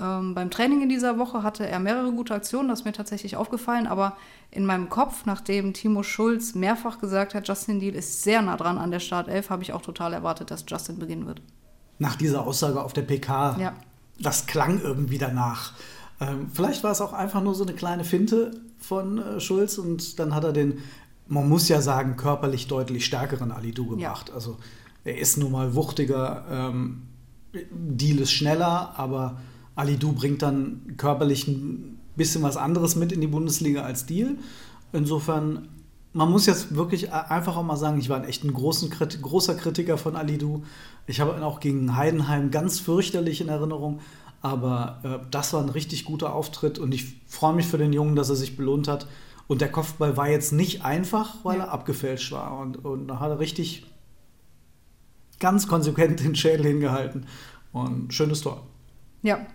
Ähm, 0.00 0.34
beim 0.34 0.50
Training 0.50 0.82
in 0.82 0.88
dieser 0.88 1.18
Woche 1.18 1.42
hatte 1.42 1.66
er 1.66 1.80
mehrere 1.80 2.12
gute 2.12 2.34
Aktionen, 2.34 2.68
das 2.68 2.80
ist 2.80 2.84
mir 2.84 2.92
tatsächlich 2.92 3.36
aufgefallen, 3.36 3.86
aber 3.86 4.16
in 4.50 4.64
meinem 4.64 4.88
Kopf, 4.88 5.26
nachdem 5.26 5.72
Timo 5.74 6.02
Schulz 6.02 6.54
mehrfach 6.54 7.00
gesagt 7.00 7.34
hat, 7.34 7.48
Justin 7.48 7.80
Deal 7.80 7.94
ist 7.94 8.22
sehr 8.22 8.40
nah 8.42 8.56
dran 8.56 8.78
an 8.78 8.90
der 8.90 9.00
Startelf, 9.00 9.50
habe 9.50 9.62
ich 9.62 9.72
auch 9.72 9.82
total 9.82 10.12
erwartet, 10.12 10.50
dass 10.50 10.64
Justin 10.68 10.98
beginnen 10.98 11.26
wird. 11.26 11.42
Nach 11.98 12.14
dieser 12.14 12.46
Aussage 12.46 12.80
auf 12.80 12.92
der 12.92 13.02
PK, 13.02 13.56
Ja. 13.58 13.72
das 14.20 14.46
klang 14.46 14.80
irgendwie 14.80 15.18
danach. 15.18 15.72
Ähm, 16.20 16.48
vielleicht 16.52 16.84
war 16.84 16.92
es 16.92 17.00
auch 17.00 17.12
einfach 17.12 17.42
nur 17.42 17.54
so 17.56 17.64
eine 17.64 17.74
kleine 17.74 18.04
Finte 18.04 18.52
von 18.78 19.18
äh, 19.18 19.40
Schulz 19.40 19.78
und 19.78 20.18
dann 20.20 20.32
hat 20.34 20.44
er 20.44 20.52
den, 20.52 20.78
man 21.26 21.48
muss 21.48 21.68
ja 21.68 21.80
sagen, 21.80 22.16
körperlich 22.16 22.68
deutlich 22.68 23.04
stärkeren 23.04 23.50
Alidou 23.52 23.86
gebracht. 23.88 24.30
Also 24.32 24.58
er 25.04 25.18
ist 25.18 25.38
nun 25.38 25.50
mal 25.52 25.74
wuchtiger, 25.74 26.44
ähm, 26.50 27.02
Deal 27.72 28.18
ist 28.18 28.32
schneller, 28.32 28.94
aber 28.96 29.40
Ali 29.78 29.96
Du 29.96 30.12
bringt 30.12 30.42
dann 30.42 30.94
körperlich 30.96 31.46
ein 31.46 32.00
bisschen 32.16 32.42
was 32.42 32.56
anderes 32.56 32.96
mit 32.96 33.12
in 33.12 33.20
die 33.20 33.28
Bundesliga 33.28 33.82
als 33.82 34.06
Deal. 34.06 34.36
Insofern, 34.92 35.68
man 36.12 36.30
muss 36.32 36.46
jetzt 36.46 36.74
wirklich 36.74 37.12
einfach 37.12 37.56
auch 37.56 37.62
mal 37.62 37.76
sagen, 37.76 38.00
ich 38.00 38.08
war 38.08 38.26
echt 38.26 38.42
ein 38.42 38.52
großen, 38.52 38.90
großer 38.90 39.54
Kritiker 39.54 39.96
von 39.96 40.16
Ali 40.16 40.36
Du. 40.36 40.64
Ich 41.06 41.20
habe 41.20 41.36
ihn 41.36 41.44
auch 41.44 41.60
gegen 41.60 41.96
Heidenheim 41.96 42.50
ganz 42.50 42.80
fürchterlich 42.80 43.40
in 43.40 43.48
Erinnerung. 43.48 44.00
Aber 44.40 44.98
äh, 45.04 45.26
das 45.30 45.52
war 45.52 45.62
ein 45.62 45.68
richtig 45.68 46.04
guter 46.04 46.34
Auftritt 46.34 46.80
und 46.80 46.92
ich 46.92 47.20
freue 47.26 47.54
mich 47.54 47.66
für 47.66 47.78
den 47.78 47.92
Jungen, 47.92 48.16
dass 48.16 48.30
er 48.30 48.36
sich 48.36 48.56
belohnt 48.56 48.88
hat. 48.88 49.06
Und 49.46 49.60
der 49.60 49.70
Kopfball 49.70 50.16
war 50.16 50.28
jetzt 50.28 50.52
nicht 50.52 50.84
einfach, 50.84 51.36
weil 51.44 51.58
ja. 51.58 51.64
er 51.64 51.72
abgefälscht 51.72 52.32
war. 52.32 52.58
Und, 52.58 52.84
und 52.84 53.06
da 53.06 53.20
hat 53.20 53.30
er 53.30 53.38
richtig 53.38 53.86
ganz 55.38 55.68
konsequent 55.68 56.18
den 56.18 56.34
Schädel 56.34 56.66
hingehalten. 56.66 57.26
Und 57.72 58.12
schönes 58.12 58.40
Tor. 58.40 58.66
Ja, 59.22 59.46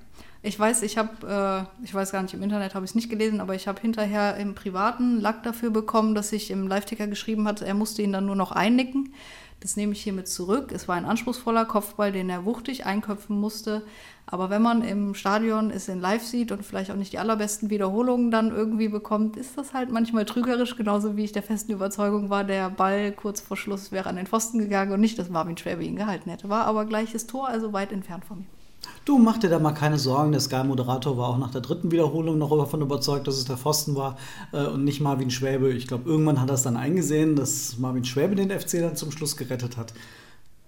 ich 0.46 0.60
weiß, 0.60 0.84
ich 0.84 0.98
habe, 0.98 1.68
äh, 1.82 1.86
ich 1.86 1.94
weiß 1.94 2.12
gar 2.12 2.22
nicht, 2.22 2.34
im 2.34 2.44
Internet 2.44 2.76
habe 2.76 2.84
ich 2.84 2.92
es 2.92 2.96
nicht 2.96 3.10
gelesen, 3.10 3.40
aber 3.40 3.56
ich 3.56 3.68
habe 3.68 3.80
hinterher 3.80 4.36
im 4.36 4.56
privaten 4.56 5.22
Lack 5.22 5.42
dafür 5.44 5.70
bekommen, 5.70 6.16
dass 6.16 6.34
ich 6.34 6.52
im 6.52 6.68
Live-Ticker 6.68 7.08
geschrieben 7.08 7.48
hatte, 7.48 7.66
er 7.66 7.74
musste 7.74 8.02
ihn 8.02 8.12
dann 8.12 8.26
nur 8.26 8.36
noch 8.36 8.52
einnicken. 8.52 9.14
Das 9.62 9.78
nehme 9.78 9.94
ich 9.94 10.02
hiermit 10.02 10.28
zurück. 10.28 10.74
Es 10.74 10.90
war 10.90 10.98
ein 10.98 11.06
anspruchsvoller 11.06 11.64
Kopfball, 11.64 12.12
den 12.12 12.30
er 12.30 12.44
wuchtig 12.44 12.86
einköpfen 12.86 13.40
musste. 13.40 13.84
Aber 14.26 14.50
wenn 14.50 14.62
man 14.62 14.84
im 14.84 15.16
Stadion 15.16 15.72
es 15.72 15.88
in 15.88 16.02
Live 16.02 16.24
sieht 16.24 16.52
und 16.52 16.66
vielleicht 16.66 16.92
auch 16.92 16.98
nicht 16.98 17.14
die 17.14 17.20
allerbesten 17.20 17.70
Wiederholungen 17.70 18.30
dann 18.30 18.52
irgendwie 18.52 18.90
bekommt, 18.90 19.38
ist 19.38 19.58
das 19.58 19.74
halt 19.74 19.90
manchmal 19.90 20.26
trügerisch, 20.26 20.76
genauso 20.76 21.16
wie 21.16 21.24
ich 21.24 21.32
der 21.32 21.44
festen 21.44 21.72
Überzeugung 21.72 22.30
war, 22.30 22.44
der 22.44 22.70
Ball 22.70 23.14
kurz 23.14 23.40
vor 23.40 23.56
Schluss 23.56 23.94
wäre 23.94 24.10
an 24.10 24.18
den 24.18 24.28
Pfosten 24.28 24.60
gegangen 24.60 24.92
und 24.92 25.00
nicht, 25.00 25.18
dass 25.18 25.30
Marvin 25.30 25.56
Schwäbe 25.56 25.86
ihn 25.86 25.96
gehalten 25.96 26.30
hätte. 26.30 26.50
War 26.50 26.66
aber 26.66 26.84
gleiches 26.84 27.28
Tor, 27.28 27.48
also 27.48 27.72
weit 27.72 27.94
entfernt 27.94 28.26
von 28.26 28.40
mir. 28.40 28.63
Du 29.06 29.18
mach 29.18 29.38
dir 29.38 29.50
da 29.50 29.60
mal 29.60 29.74
keine 29.74 30.00
Sorgen. 30.00 30.32
Der 30.32 30.40
Sky-Moderator 30.40 31.18
war 31.18 31.30
auch 31.30 31.38
nach 31.38 31.52
der 31.52 31.62
dritten 31.62 31.92
Wiederholung 31.92 32.38
noch 32.38 32.58
davon 32.58 32.82
überzeugt, 32.82 33.28
dass 33.28 33.36
es 33.36 33.46
der 33.46 33.58
Pfosten 33.58 33.96
war 33.96 34.18
äh, 34.54 34.66
und 34.66 34.86
nicht 34.86 35.02
Marvin 35.02 35.30
Schwäbe. 35.30 35.74
Ich 35.74 35.88
glaube, 35.88 36.10
irgendwann 36.10 36.40
hat 36.40 36.50
er 36.50 36.56
es 36.56 36.64
dann 36.64 36.78
eingesehen, 36.78 37.36
dass 37.36 37.78
Marvin 37.78 38.06
Schwäbe 38.06 38.36
den 38.36 38.50
FC 38.50 38.80
dann 38.80 38.96
zum 38.96 39.12
Schluss 39.12 39.36
gerettet 39.36 39.76
hat. 39.76 39.94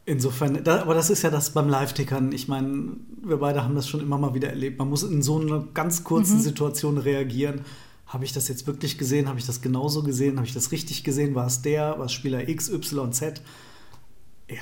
Insofern, 0.05 0.63
da, 0.63 0.81
aber 0.81 0.93
das 0.93 1.09
ist 1.09 1.23
ja 1.23 1.29
das 1.29 1.51
beim 1.51 1.69
Live-Tickern. 1.69 2.31
Ich 2.31 2.47
meine, 2.47 2.89
wir 3.23 3.37
beide 3.37 3.63
haben 3.63 3.73
das 3.73 3.87
schon 3.87 4.01
immer 4.01 4.17
mal 4.17 4.33
wieder 4.33 4.49
erlebt. 4.49 4.77
Man 4.77 4.89
muss 4.89 5.03
in 5.03 5.23
so 5.23 5.39
einer 5.39 5.63
ganz 5.73 6.03
kurzen 6.03 6.37
mhm. 6.37 6.41
Situation 6.41 6.97
reagieren. 6.97 7.61
Habe 8.05 8.25
ich 8.25 8.33
das 8.33 8.47
jetzt 8.49 8.67
wirklich 8.67 8.97
gesehen? 8.97 9.27
Habe 9.27 9.39
ich 9.39 9.47
das 9.47 9.61
genauso 9.61 10.03
gesehen? 10.03 10.35
Habe 10.35 10.45
ich 10.45 10.53
das 10.53 10.71
richtig 10.71 11.03
gesehen? 11.03 11.33
War 11.33 11.47
es 11.47 11.61
der? 11.61 11.97
War 11.97 12.05
es 12.05 12.13
Spieler 12.13 12.47
X, 12.47 12.69
Y, 12.69 13.11
Z? 13.13 13.41
Ja, 14.47 14.57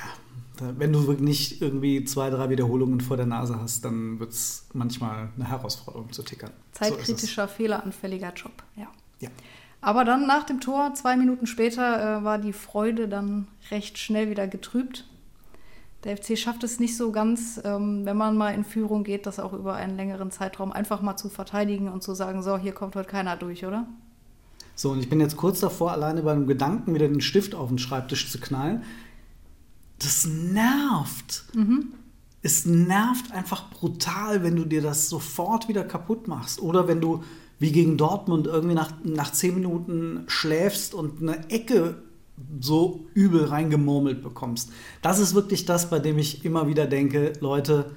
wenn 0.60 0.92
du 0.92 1.12
nicht 1.12 1.60
irgendwie 1.60 2.04
zwei, 2.04 2.30
drei 2.30 2.48
Wiederholungen 2.48 3.00
vor 3.00 3.16
der 3.16 3.26
Nase 3.26 3.58
hast, 3.60 3.84
dann 3.84 4.20
wird 4.20 4.30
es 4.30 4.66
manchmal 4.72 5.30
eine 5.36 5.48
Herausforderung 5.48 6.12
zu 6.12 6.22
tickern. 6.22 6.50
Zeitkritischer, 6.72 7.48
so 7.48 7.54
fehleranfälliger 7.54 8.32
Job, 8.34 8.52
ja. 8.76 8.86
ja. 9.20 9.30
Aber 9.80 10.04
dann 10.04 10.26
nach 10.26 10.44
dem 10.44 10.60
Tor, 10.60 10.94
zwei 10.94 11.16
Minuten 11.16 11.46
später, 11.46 12.20
äh, 12.20 12.24
war 12.24 12.38
die 12.38 12.52
Freude 12.52 13.08
dann 13.08 13.48
recht 13.70 13.98
schnell 13.98 14.30
wieder 14.30 14.46
getrübt. 14.46 15.06
Der 16.04 16.16
FC 16.16 16.38
schafft 16.38 16.62
es 16.64 16.78
nicht 16.78 16.96
so 16.96 17.10
ganz, 17.10 17.60
ähm, 17.64 18.04
wenn 18.04 18.16
man 18.16 18.36
mal 18.36 18.54
in 18.54 18.64
Führung 18.64 19.04
geht, 19.04 19.26
das 19.26 19.40
auch 19.40 19.54
über 19.54 19.74
einen 19.74 19.96
längeren 19.96 20.30
Zeitraum 20.30 20.70
einfach 20.70 21.02
mal 21.02 21.16
zu 21.16 21.30
verteidigen 21.30 21.88
und 21.88 22.02
zu 22.02 22.14
sagen, 22.14 22.42
so, 22.42 22.58
hier 22.58 22.72
kommt 22.72 22.94
heute 22.94 23.08
keiner 23.08 23.36
durch, 23.36 23.64
oder? 23.64 23.86
So, 24.76 24.90
und 24.90 25.00
ich 25.00 25.08
bin 25.08 25.20
jetzt 25.20 25.36
kurz 25.36 25.60
davor, 25.60 25.92
alleine 25.92 26.22
beim 26.22 26.46
Gedanken 26.46 26.94
wieder 26.94 27.08
den 27.08 27.20
Stift 27.20 27.54
auf 27.54 27.68
den 27.68 27.78
Schreibtisch 27.78 28.30
zu 28.30 28.38
knallen 28.38 28.82
das 30.04 30.26
nervt. 30.26 31.44
Mhm. 31.54 31.92
Es 32.42 32.66
nervt 32.66 33.32
einfach 33.32 33.70
brutal, 33.70 34.42
wenn 34.42 34.56
du 34.56 34.64
dir 34.64 34.82
das 34.82 35.08
sofort 35.08 35.68
wieder 35.68 35.84
kaputt 35.84 36.28
machst. 36.28 36.60
Oder 36.60 36.86
wenn 36.88 37.00
du 37.00 37.22
wie 37.58 37.72
gegen 37.72 37.96
Dortmund 37.96 38.46
irgendwie 38.46 38.74
nach, 38.74 38.92
nach 39.04 39.32
zehn 39.32 39.54
Minuten 39.54 40.24
schläfst 40.26 40.94
und 40.94 41.22
eine 41.22 41.48
Ecke 41.50 41.96
so 42.60 43.06
übel 43.14 43.44
reingemurmelt 43.44 44.22
bekommst. 44.22 44.70
Das 45.02 45.18
ist 45.18 45.34
wirklich 45.34 45.64
das, 45.64 45.88
bei 45.88 46.00
dem 46.00 46.18
ich 46.18 46.44
immer 46.44 46.66
wieder 46.66 46.86
denke, 46.86 47.32
Leute, 47.40 47.92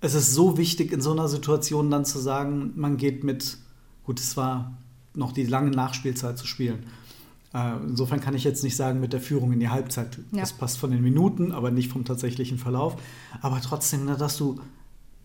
es 0.00 0.14
ist 0.14 0.34
so 0.34 0.58
wichtig 0.58 0.92
in 0.92 1.00
so 1.00 1.12
einer 1.12 1.28
Situation 1.28 1.90
dann 1.90 2.04
zu 2.04 2.18
sagen, 2.18 2.72
man 2.76 2.96
geht 2.96 3.24
mit, 3.24 3.58
gut, 4.04 4.20
es 4.20 4.36
war 4.36 4.76
noch 5.14 5.32
die 5.32 5.44
lange 5.44 5.70
Nachspielzeit 5.70 6.38
zu 6.38 6.46
spielen. 6.46 6.84
Äh, 7.54 7.76
insofern 7.86 8.20
kann 8.20 8.34
ich 8.34 8.44
jetzt 8.44 8.62
nicht 8.62 8.76
sagen 8.76 9.00
mit 9.00 9.12
der 9.12 9.20
Führung 9.20 9.52
in 9.52 9.60
die 9.60 9.68
Halbzeit. 9.68 10.18
Ja. 10.32 10.40
Das 10.40 10.52
passt 10.52 10.78
von 10.78 10.90
den 10.90 11.02
Minuten, 11.02 11.52
aber 11.52 11.70
nicht 11.70 11.90
vom 11.90 12.04
tatsächlichen 12.04 12.58
Verlauf. 12.58 12.96
Aber 13.40 13.60
trotzdem, 13.60 14.04
ne, 14.04 14.16
dass 14.16 14.36
du 14.36 14.60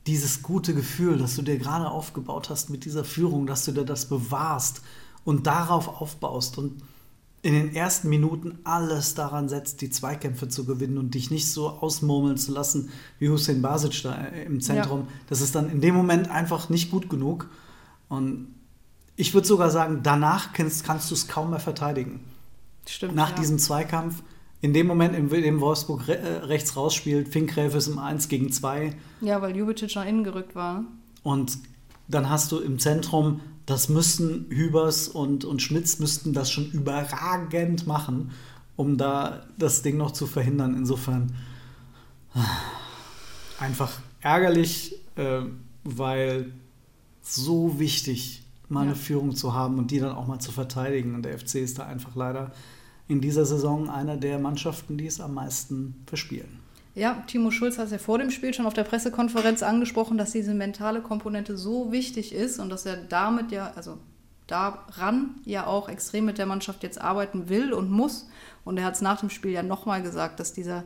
dieses 0.08 0.42
gute 0.42 0.74
Gefühl, 0.74 1.18
das 1.18 1.36
du 1.36 1.42
dir 1.42 1.58
gerade 1.58 1.90
aufgebaut 1.90 2.50
hast 2.50 2.70
mit 2.70 2.86
dieser 2.86 3.04
Führung, 3.04 3.46
dass 3.46 3.66
du 3.66 3.72
dir 3.72 3.86
das 3.86 4.08
bewahrst 4.08 4.82
und 5.24 5.48
darauf 5.48 6.02
aufbaust 6.02 6.58
und 6.58 6.82
in 7.42 7.54
den 7.54 7.76
ersten 7.76 8.08
Minuten 8.08 8.60
alles 8.64 9.16
daran 9.16 9.50
setzt, 9.50 9.82
die 9.82 9.90
Zweikämpfe 9.90 10.48
zu 10.48 10.64
gewinnen 10.64 10.98
und 10.98 11.14
dich 11.14 11.30
nicht 11.30 11.52
so 11.52 11.70
ausmurmeln 11.70 12.38
zu 12.38 12.54
lassen 12.54 12.90
wie 13.20 13.30
Hussein 13.30 13.62
Basic 13.62 14.02
da 14.02 14.14
im 14.14 14.62
Zentrum. 14.62 15.02
Ja. 15.02 15.08
Das 15.28 15.42
ist 15.42 15.54
dann 15.54 15.70
in 15.70 15.82
dem 15.82 15.94
Moment 15.94 16.30
einfach 16.30 16.70
nicht 16.70 16.90
gut 16.90 17.10
genug. 17.10 17.50
Und 18.08 18.48
ich 19.16 19.34
würde 19.34 19.48
sogar 19.48 19.70
sagen, 19.70 20.02
danach 20.04 20.54
kannst, 20.54 20.84
kannst 20.84 21.12
du 21.12 21.16
es 21.16 21.28
kaum 21.28 21.52
mehr 21.52 21.60
verteidigen. 21.60 22.22
Stimmt. 22.88 23.16
Nach 23.16 23.32
ja. 23.32 23.36
diesem 23.36 23.60
Zweikampf, 23.60 24.24
in 24.62 24.74
dem 24.74 24.88
Moment, 24.88 25.16
in 25.16 25.30
dem 25.30 25.62
Wolfsburg 25.62 26.08
re 26.08 26.18
äh, 26.18 26.38
rechts 26.46 26.76
rausspielt, 26.76 27.28
Finkgräfe 27.30 27.78
ist 27.78 27.88
im 27.88 28.00
1 28.00 28.28
gegen 28.30 28.52
2. 28.52 28.96
Ja, 29.22 29.42
weil 29.42 29.56
Jubicic 29.56 29.96
nach 29.96 30.06
innen 30.06 30.24
gerückt 30.24 30.56
war. 30.56 30.84
Und 31.22 31.58
dann 32.08 32.30
hast 32.30 32.52
du 32.52 32.60
im 32.60 32.80
Zentrum, 32.80 33.42
das 33.66 33.90
müssten 33.90 34.48
Hübers 34.50 35.08
und, 35.08 35.46
und 35.46 35.62
Schmitz 35.62 36.00
müssten 36.00 36.34
das 36.34 36.52
schon 36.52 36.70
überragend 36.72 37.88
machen, 37.88 38.32
um 38.76 38.98
da 38.98 39.46
das 39.58 39.82
Ding 39.84 39.98
noch 39.98 40.12
zu 40.12 40.28
verhindern. 40.28 40.76
Insofern 40.76 41.36
einfach 43.60 44.00
ärgerlich, 44.22 44.96
äh, 45.16 45.42
weil 45.84 46.52
so 47.22 47.80
wichtig 47.80 48.43
mal 48.70 48.82
ja. 48.82 48.88
eine 48.88 48.96
Führung 48.96 49.36
zu 49.36 49.54
haben 49.54 49.78
und 49.78 49.92
die 49.92 50.00
dann 50.00 50.16
auch 50.16 50.28
mal 50.28 50.40
zu 50.40 50.52
verteidigen. 50.52 51.16
Und 51.16 51.24
der 51.24 51.38
FC 51.38 51.56
ist 51.56 51.80
da 51.80 51.86
einfach 51.86 52.16
leider 52.16 52.52
in 53.08 53.22
dieser 53.22 53.46
Saison 53.46 53.90
einer 53.90 54.18
der 54.18 54.40
Mannschaften, 54.40 54.98
die 54.98 55.08
es 55.08 55.20
am 55.20 55.34
meisten 55.34 56.04
verspielen. 56.06 56.60
Ja, 56.96 57.24
Timo 57.26 57.50
Schulz 57.50 57.78
hat 57.78 57.86
es 57.86 57.92
ja 57.92 57.98
vor 57.98 58.20
dem 58.20 58.30
Spiel 58.30 58.54
schon 58.54 58.68
auf 58.68 58.74
der 58.74 58.84
Pressekonferenz 58.84 59.64
angesprochen, 59.64 60.18
dass 60.18 60.32
diese 60.32 60.54
mentale 60.54 61.02
Komponente 61.02 61.58
so 61.58 61.92
wichtig 61.92 62.34
ist 62.34 62.60
und 62.60 62.70
dass 62.70 62.86
er 62.86 62.98
damit 62.98 63.52
ja, 63.52 63.74
also 63.76 63.98
daran 64.46 65.36
ja 65.46 65.66
auch 65.66 65.90
extrem 65.90 66.26
mit 66.26 66.38
der 66.38 66.46
Mannschaft 66.46 66.84
jetzt 66.84 67.02
arbeiten 67.02 67.50
will 67.50 67.74
und 67.74 67.90
muss. 67.90 68.28
Und 68.64 68.78
er 68.78 68.86
hat 68.86 68.96
es 68.96 69.02
nach 69.02 69.20
dem 69.20 69.32
Spiel 69.32 69.52
ja 69.52 69.64
nochmal 69.64 70.04
gesagt, 70.04 70.40
dass 70.40 70.54
dieser 70.54 70.84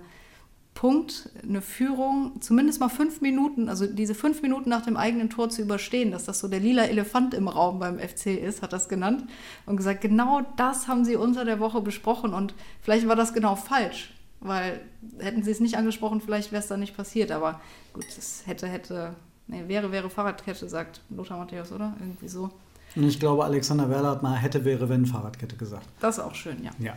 Punkt, 0.78 1.32
eine 1.42 1.64
Führung, 1.64 2.40
zumindest 2.40 2.80
mal 2.80 2.90
fünf 2.90 3.20
Minuten, 3.20 3.68
also 3.68 3.88
diese 3.88 4.14
fünf 4.14 4.44
Minuten 4.44 4.70
nach 4.70 4.84
dem 4.84 4.96
eigenen 4.96 5.32
Tor 5.32 5.50
zu 5.50 5.64
überstehen, 5.64 6.12
dass 6.12 6.26
das 6.26 6.38
so 6.38 6.48
der 6.48 6.60
lila 6.60 6.84
Elefant 6.84 7.34
im 7.34 7.48
Raum 7.48 7.80
beim 7.80 7.98
FC 7.98 8.28
ist, 8.28 8.62
hat 8.62 8.74
das 8.74 8.88
genannt 8.88 9.24
und 9.66 9.78
gesagt, 9.78 10.02
genau 10.02 10.42
das 10.56 10.88
haben 10.88 11.04
sie 11.04 11.16
unter 11.16 11.46
der 11.46 11.60
Woche 11.60 11.82
besprochen 11.82 12.32
und 12.32 12.54
vielleicht 12.80 13.08
war 13.08 13.16
das 13.16 13.34
genau 13.34 13.56
falsch, 13.56 14.14
weil 14.40 14.80
hätten 15.18 15.42
sie 15.42 15.50
es 15.50 15.60
nicht 15.60 15.78
angesprochen, 15.78 16.22
vielleicht 16.22 16.52
wäre 16.52 16.62
es 16.62 16.68
dann 16.68 16.80
nicht 16.80 16.96
passiert, 16.96 17.32
aber 17.32 17.60
gut, 17.92 18.06
es 18.16 18.44
hätte, 18.46 18.68
hätte, 18.68 19.16
nee, 19.48 19.64
wäre, 19.66 19.92
wäre 19.92 20.12
Fahrradkette, 20.12 20.70
sagt 20.70 21.02
Lothar 21.10 21.40
Matthäus, 21.40 21.72
oder? 21.72 21.96
Irgendwie 22.00 22.28
so. 22.28 22.52
Und 22.96 23.04
ich 23.04 23.20
glaube, 23.20 23.46
Alexander 23.46 23.90
Werler 23.90 24.12
hat 24.12 24.22
mal 24.22 24.36
hätte, 24.36 24.64
wäre, 24.64 24.90
wenn 24.90 25.08
Fahrradkette 25.08 25.56
gesagt. 25.56 25.88
Das 26.02 26.20
ist 26.20 26.24
auch 26.24 26.36
schön, 26.36 26.64
ja. 26.64 26.70
Ja. 26.78 26.96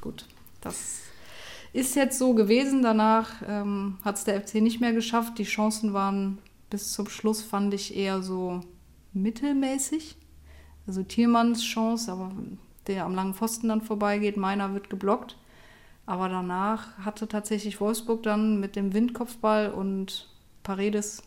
Gut, 0.00 0.24
das 0.62 1.09
ist 1.72 1.96
jetzt 1.96 2.18
so 2.18 2.34
gewesen. 2.34 2.82
Danach 2.82 3.42
ähm, 3.46 3.98
hat 4.04 4.16
es 4.16 4.24
der 4.24 4.40
FC 4.40 4.56
nicht 4.56 4.80
mehr 4.80 4.92
geschafft. 4.92 5.38
Die 5.38 5.44
Chancen 5.44 5.92
waren 5.92 6.38
bis 6.68 6.92
zum 6.92 7.08
Schluss, 7.08 7.42
fand 7.42 7.74
ich, 7.74 7.96
eher 7.96 8.22
so 8.22 8.60
mittelmäßig. 9.12 10.16
Also 10.86 11.02
Thielmanns 11.02 11.62
Chance, 11.62 12.10
aber 12.10 12.32
der 12.86 13.04
am 13.04 13.14
langen 13.14 13.34
Pfosten 13.34 13.68
dann 13.68 13.82
vorbeigeht. 13.82 14.36
Meiner 14.36 14.74
wird 14.74 14.90
geblockt. 14.90 15.36
Aber 16.06 16.28
danach 16.28 16.98
hatte 16.98 17.28
tatsächlich 17.28 17.80
Wolfsburg 17.80 18.22
dann 18.22 18.58
mit 18.58 18.74
dem 18.74 18.92
Windkopfball 18.92 19.70
und 19.70 20.28
Paredes 20.62 21.22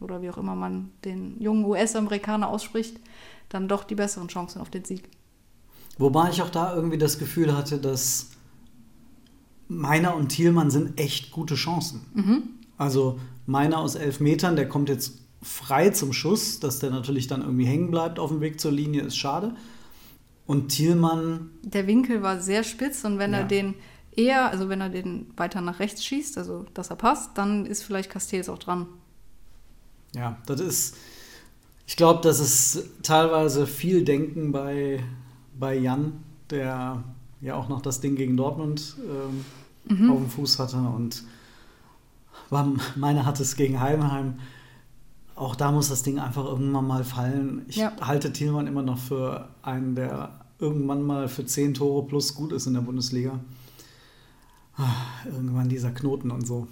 oder 0.00 0.22
wie 0.22 0.30
auch 0.30 0.36
immer 0.36 0.54
man 0.54 0.90
den 1.04 1.40
jungen 1.40 1.64
US-Amerikaner 1.64 2.48
ausspricht, 2.48 2.98
dann 3.48 3.68
doch 3.68 3.84
die 3.84 3.94
besseren 3.94 4.28
Chancen 4.28 4.60
auf 4.60 4.70
den 4.70 4.84
Sieg. 4.84 5.08
Wobei 5.98 6.30
ich 6.30 6.42
auch 6.42 6.50
da 6.50 6.74
irgendwie 6.74 6.98
das 6.98 7.18
Gefühl 7.18 7.56
hatte, 7.56 7.78
dass 7.78 8.30
Meiner 9.68 10.16
und 10.16 10.28
Thielmann 10.28 10.70
sind 10.70 10.98
echt 10.98 11.30
gute 11.30 11.54
Chancen. 11.54 12.00
Mhm. 12.14 12.42
Also 12.76 13.18
Meiner 13.46 13.78
aus 13.78 13.94
elf 13.94 14.20
Metern, 14.20 14.56
der 14.56 14.68
kommt 14.68 14.88
jetzt 14.88 15.18
frei 15.42 15.90
zum 15.90 16.12
Schuss, 16.12 16.60
dass 16.60 16.78
der 16.78 16.90
natürlich 16.90 17.26
dann 17.26 17.42
irgendwie 17.42 17.66
hängen 17.66 17.90
bleibt 17.90 18.18
auf 18.18 18.30
dem 18.30 18.40
Weg 18.40 18.60
zur 18.60 18.72
Linie, 18.72 19.02
ist 19.02 19.16
schade. 19.16 19.54
Und 20.46 20.70
Thielmann. 20.70 21.50
Der 21.62 21.86
Winkel 21.86 22.22
war 22.22 22.40
sehr 22.40 22.64
spitz 22.64 23.04
und 23.04 23.18
wenn 23.18 23.32
ja. 23.32 23.38
er 23.38 23.44
den 23.44 23.74
eher, 24.16 24.50
also 24.50 24.68
wenn 24.68 24.80
er 24.80 24.88
den 24.88 25.26
weiter 25.36 25.60
nach 25.60 25.78
rechts 25.78 26.04
schießt, 26.04 26.38
also 26.38 26.66
dass 26.74 26.90
er 26.90 26.96
passt, 26.96 27.38
dann 27.38 27.66
ist 27.66 27.82
vielleicht 27.82 28.10
Castells 28.10 28.48
auch 28.48 28.58
dran. 28.58 28.86
Ja, 30.14 30.38
das 30.46 30.60
ist, 30.60 30.96
ich 31.86 31.96
glaube, 31.96 32.20
das 32.22 32.40
ist 32.40 32.88
teilweise 33.02 33.66
viel 33.66 34.04
Denken 34.04 34.52
bei, 34.52 35.02
bei 35.58 35.76
Jan, 35.76 36.24
der 36.50 37.04
ja 37.40 37.54
auch 37.54 37.68
noch 37.68 37.80
das 37.80 38.00
Ding 38.00 38.16
gegen 38.16 38.36
Dortmund 38.36 38.96
ähm, 38.98 39.44
mhm. 39.90 40.10
auf 40.10 40.18
dem 40.18 40.30
Fuß 40.30 40.58
hatte 40.58 40.76
und 40.76 41.24
meine 42.96 43.26
hat 43.26 43.40
es 43.40 43.56
gegen 43.56 43.80
Heimheim. 43.80 44.38
Auch 45.34 45.54
da 45.54 45.70
muss 45.70 45.88
das 45.88 46.02
Ding 46.02 46.18
einfach 46.18 46.44
irgendwann 46.44 46.86
mal 46.86 47.04
fallen. 47.04 47.62
Ich 47.68 47.76
ja. 47.76 47.92
halte 48.00 48.32
Thielmann 48.32 48.66
immer 48.66 48.82
noch 48.82 48.98
für 48.98 49.48
einen, 49.62 49.94
der 49.94 50.40
irgendwann 50.58 51.02
mal 51.02 51.28
für 51.28 51.46
zehn 51.46 51.74
Tore 51.74 52.06
plus 52.06 52.34
gut 52.34 52.52
ist 52.52 52.66
in 52.66 52.74
der 52.74 52.80
Bundesliga. 52.80 53.38
Ah, 54.76 54.94
irgendwann 55.26 55.68
dieser 55.68 55.90
Knoten 55.90 56.30
und 56.30 56.46
so, 56.46 56.66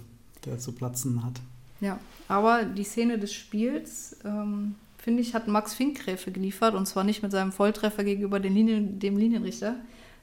der 0.45 0.59
zu 0.59 0.71
platzen 0.71 1.23
hat. 1.23 1.39
Ja, 1.79 1.99
aber 2.27 2.63
die 2.63 2.83
Szene 2.83 3.19
des 3.19 3.33
Spiels, 3.33 4.17
ähm, 4.25 4.75
finde 4.97 5.21
ich, 5.21 5.33
hat 5.33 5.47
Max 5.47 5.73
Finkgräfe 5.73 6.31
geliefert 6.31 6.73
und 6.73 6.87
zwar 6.87 7.03
nicht 7.03 7.21
mit 7.21 7.31
seinem 7.31 7.51
Volltreffer 7.51 8.03
gegenüber 8.03 8.39
Linien, 8.39 8.99
dem 8.99 9.17
Linienrichter, 9.17 9.75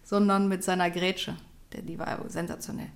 sondern 0.03 0.49
mit 0.49 0.65
seiner 0.65 0.91
Grätsche. 0.91 1.37
Die 1.83 1.99
war 1.99 2.19
sensationell. 2.29 2.91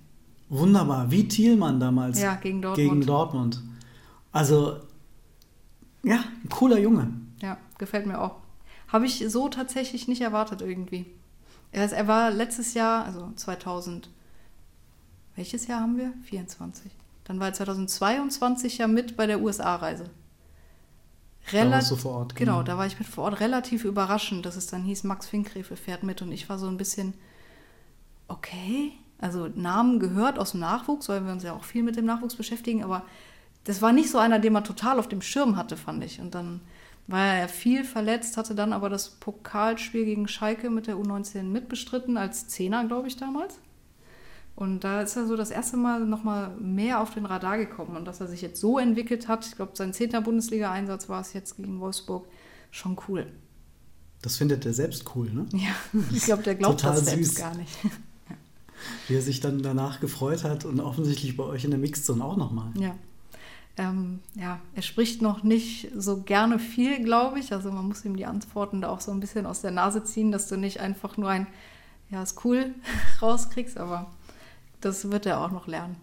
Wunderbar, 0.49 1.11
wie 1.11 1.27
Thielmann 1.27 1.79
damals. 1.79 2.19
Ja, 2.19 2.35
gegen 2.35 2.61
Dortmund. 2.61 2.89
Gegen 2.89 3.05
Dortmund. 3.05 3.61
Also, 4.31 4.77
ja, 6.03 6.23
ein 6.43 6.49
cooler 6.49 6.79
Junge. 6.79 7.13
Ja, 7.41 7.57
gefällt 7.77 8.05
mir 8.05 8.19
auch. 8.19 8.35
Habe 8.87 9.05
ich 9.05 9.23
so 9.27 9.49
tatsächlich 9.49 10.07
nicht 10.07 10.21
erwartet 10.21 10.61
irgendwie. 10.61 11.05
Er, 11.71 11.91
er 11.91 12.07
war 12.07 12.31
letztes 12.31 12.73
Jahr, 12.73 13.05
also 13.05 13.31
2000, 13.35 14.09
welches 15.35 15.67
Jahr 15.67 15.81
haben 15.81 15.97
wir? 15.97 16.13
24. 16.23 16.91
Dann 17.25 17.39
war 17.39 17.47
er 17.47 17.53
2022 17.53 18.79
ja 18.79 18.87
mit 18.87 19.15
bei 19.15 19.27
der 19.27 19.41
USA-Reise. 19.41 20.09
Relativ, 21.51 22.01
vor 22.01 22.13
Ort, 22.13 22.35
genau. 22.35 22.53
genau, 22.53 22.63
da 22.63 22.77
war 22.77 22.85
ich 22.85 22.97
mit 22.99 23.07
vor 23.07 23.25
Ort 23.25 23.39
relativ 23.39 23.85
überraschend, 23.85 24.45
dass 24.45 24.55
es 24.55 24.67
dann 24.67 24.83
hieß, 24.83 25.03
Max 25.03 25.27
Finkgräfe 25.27 25.75
fährt 25.75 26.03
mit 26.03 26.21
und 26.21 26.31
ich 26.31 26.49
war 26.49 26.59
so 26.59 26.67
ein 26.67 26.77
bisschen, 26.77 27.13
okay, 28.29 28.93
also 29.19 29.47
Namen 29.47 29.99
gehört 29.99 30.39
aus 30.39 30.51
dem 30.51 30.61
Nachwuchs, 30.61 31.09
weil 31.09 31.25
wir 31.25 31.33
uns 31.33 31.43
ja 31.43 31.53
auch 31.53 31.65
viel 31.65 31.83
mit 31.83 31.97
dem 31.97 32.05
Nachwuchs 32.05 32.35
beschäftigen, 32.35 32.83
aber 32.83 33.03
das 33.65 33.81
war 33.81 33.91
nicht 33.91 34.09
so 34.09 34.17
einer, 34.17 34.39
den 34.39 34.53
man 34.53 34.63
total 34.63 34.99
auf 34.99 35.09
dem 35.09 35.21
Schirm 35.21 35.57
hatte, 35.57 35.75
fand 35.75 36.03
ich. 36.03 36.21
Und 36.21 36.33
dann 36.33 36.61
war 37.07 37.35
er 37.35 37.49
viel 37.49 37.83
verletzt, 37.83 38.37
hatte 38.37 38.55
dann 38.55 38.71
aber 38.71 38.89
das 38.89 39.09
Pokalspiel 39.09 40.05
gegen 40.05 40.27
Schalke 40.27 40.69
mit 40.69 40.87
der 40.87 40.95
U19 40.95 41.43
mitbestritten, 41.43 42.17
als 42.17 42.47
Zehner, 42.47 42.85
glaube 42.85 43.07
ich, 43.09 43.17
damals. 43.17 43.59
Und 44.55 44.83
da 44.83 45.01
ist 45.01 45.15
er 45.15 45.25
so 45.25 45.35
das 45.35 45.51
erste 45.51 45.77
Mal 45.77 46.05
nochmal 46.05 46.51
mehr 46.59 47.01
auf 47.01 47.13
den 47.13 47.25
Radar 47.25 47.57
gekommen. 47.57 47.95
Und 47.95 48.05
dass 48.05 48.21
er 48.21 48.27
sich 48.27 48.41
jetzt 48.41 48.59
so 48.59 48.79
entwickelt 48.79 49.27
hat, 49.27 49.45
ich 49.45 49.55
glaube, 49.55 49.71
sein 49.75 49.93
zehnter 49.93 50.21
Bundesliga-Einsatz 50.21 51.09
war 51.09 51.21
es 51.21 51.33
jetzt 51.33 51.57
gegen 51.57 51.79
Wolfsburg, 51.79 52.27
schon 52.71 52.97
cool. 53.07 53.27
Das 54.21 54.37
findet 54.37 54.65
er 54.65 54.73
selbst 54.73 55.15
cool, 55.15 55.29
ne? 55.29 55.45
Ja, 55.53 55.69
ich 56.11 56.23
glaube, 56.23 56.43
der 56.43 56.55
glaubt 56.55 56.83
das 56.83 57.05
selbst 57.05 57.37
gar 57.37 57.55
nicht 57.55 57.77
wie 59.07 59.15
er 59.15 59.21
sich 59.21 59.39
dann 59.39 59.61
danach 59.61 59.99
gefreut 59.99 60.43
hat 60.43 60.65
und 60.65 60.79
offensichtlich 60.79 61.37
bei 61.37 61.43
euch 61.43 61.63
in 61.63 61.71
der 61.71 61.79
Mixzone 61.79 62.23
auch 62.23 62.37
nochmal. 62.37 62.71
Ja. 62.75 62.95
Ähm, 63.77 64.19
ja, 64.35 64.59
er 64.75 64.81
spricht 64.81 65.21
noch 65.21 65.43
nicht 65.43 65.89
so 65.95 66.21
gerne 66.21 66.59
viel, 66.59 67.03
glaube 67.03 67.39
ich. 67.39 67.53
Also 67.53 67.71
man 67.71 67.87
muss 67.87 68.03
ihm 68.03 68.17
die 68.17 68.25
Antworten 68.25 68.81
da 68.81 68.89
auch 68.89 68.99
so 68.99 69.11
ein 69.11 69.21
bisschen 69.21 69.45
aus 69.45 69.61
der 69.61 69.71
Nase 69.71 70.03
ziehen, 70.03 70.31
dass 70.31 70.47
du 70.47 70.57
nicht 70.57 70.81
einfach 70.81 71.15
nur 71.15 71.29
ein, 71.29 71.47
ja, 72.09 72.21
ist 72.21 72.43
cool 72.43 72.73
rauskriegst, 73.21 73.77
aber 73.77 74.11
das 74.81 75.09
wird 75.11 75.25
er 75.25 75.39
auch 75.41 75.51
noch 75.51 75.67
lernen. 75.67 75.95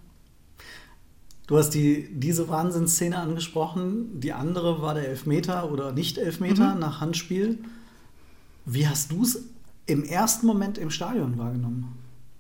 Du 1.47 1.59
hast 1.59 1.71
die, 1.71 2.09
diese 2.13 2.49
Wahnsinnsszene 2.49 3.19
angesprochen. 3.19 4.21
Die 4.21 4.33
andere 4.33 4.83
war 4.83 4.95
der 4.95 5.09
Elfmeter 5.09 5.71
oder 5.71 5.93
Nicht-Elfmeter 5.93 6.75
mhm. 6.75 6.81
nach 6.81 7.01
Handspiel. 7.01 7.59
Wie 8.65 8.89
hast 8.89 9.13
du 9.13 9.23
es 9.23 9.45
im 9.87 10.03
ersten 10.03 10.47
Moment 10.47 10.79
im 10.79 10.91
Stadion 10.91 11.39
wahrgenommen? 11.39 11.97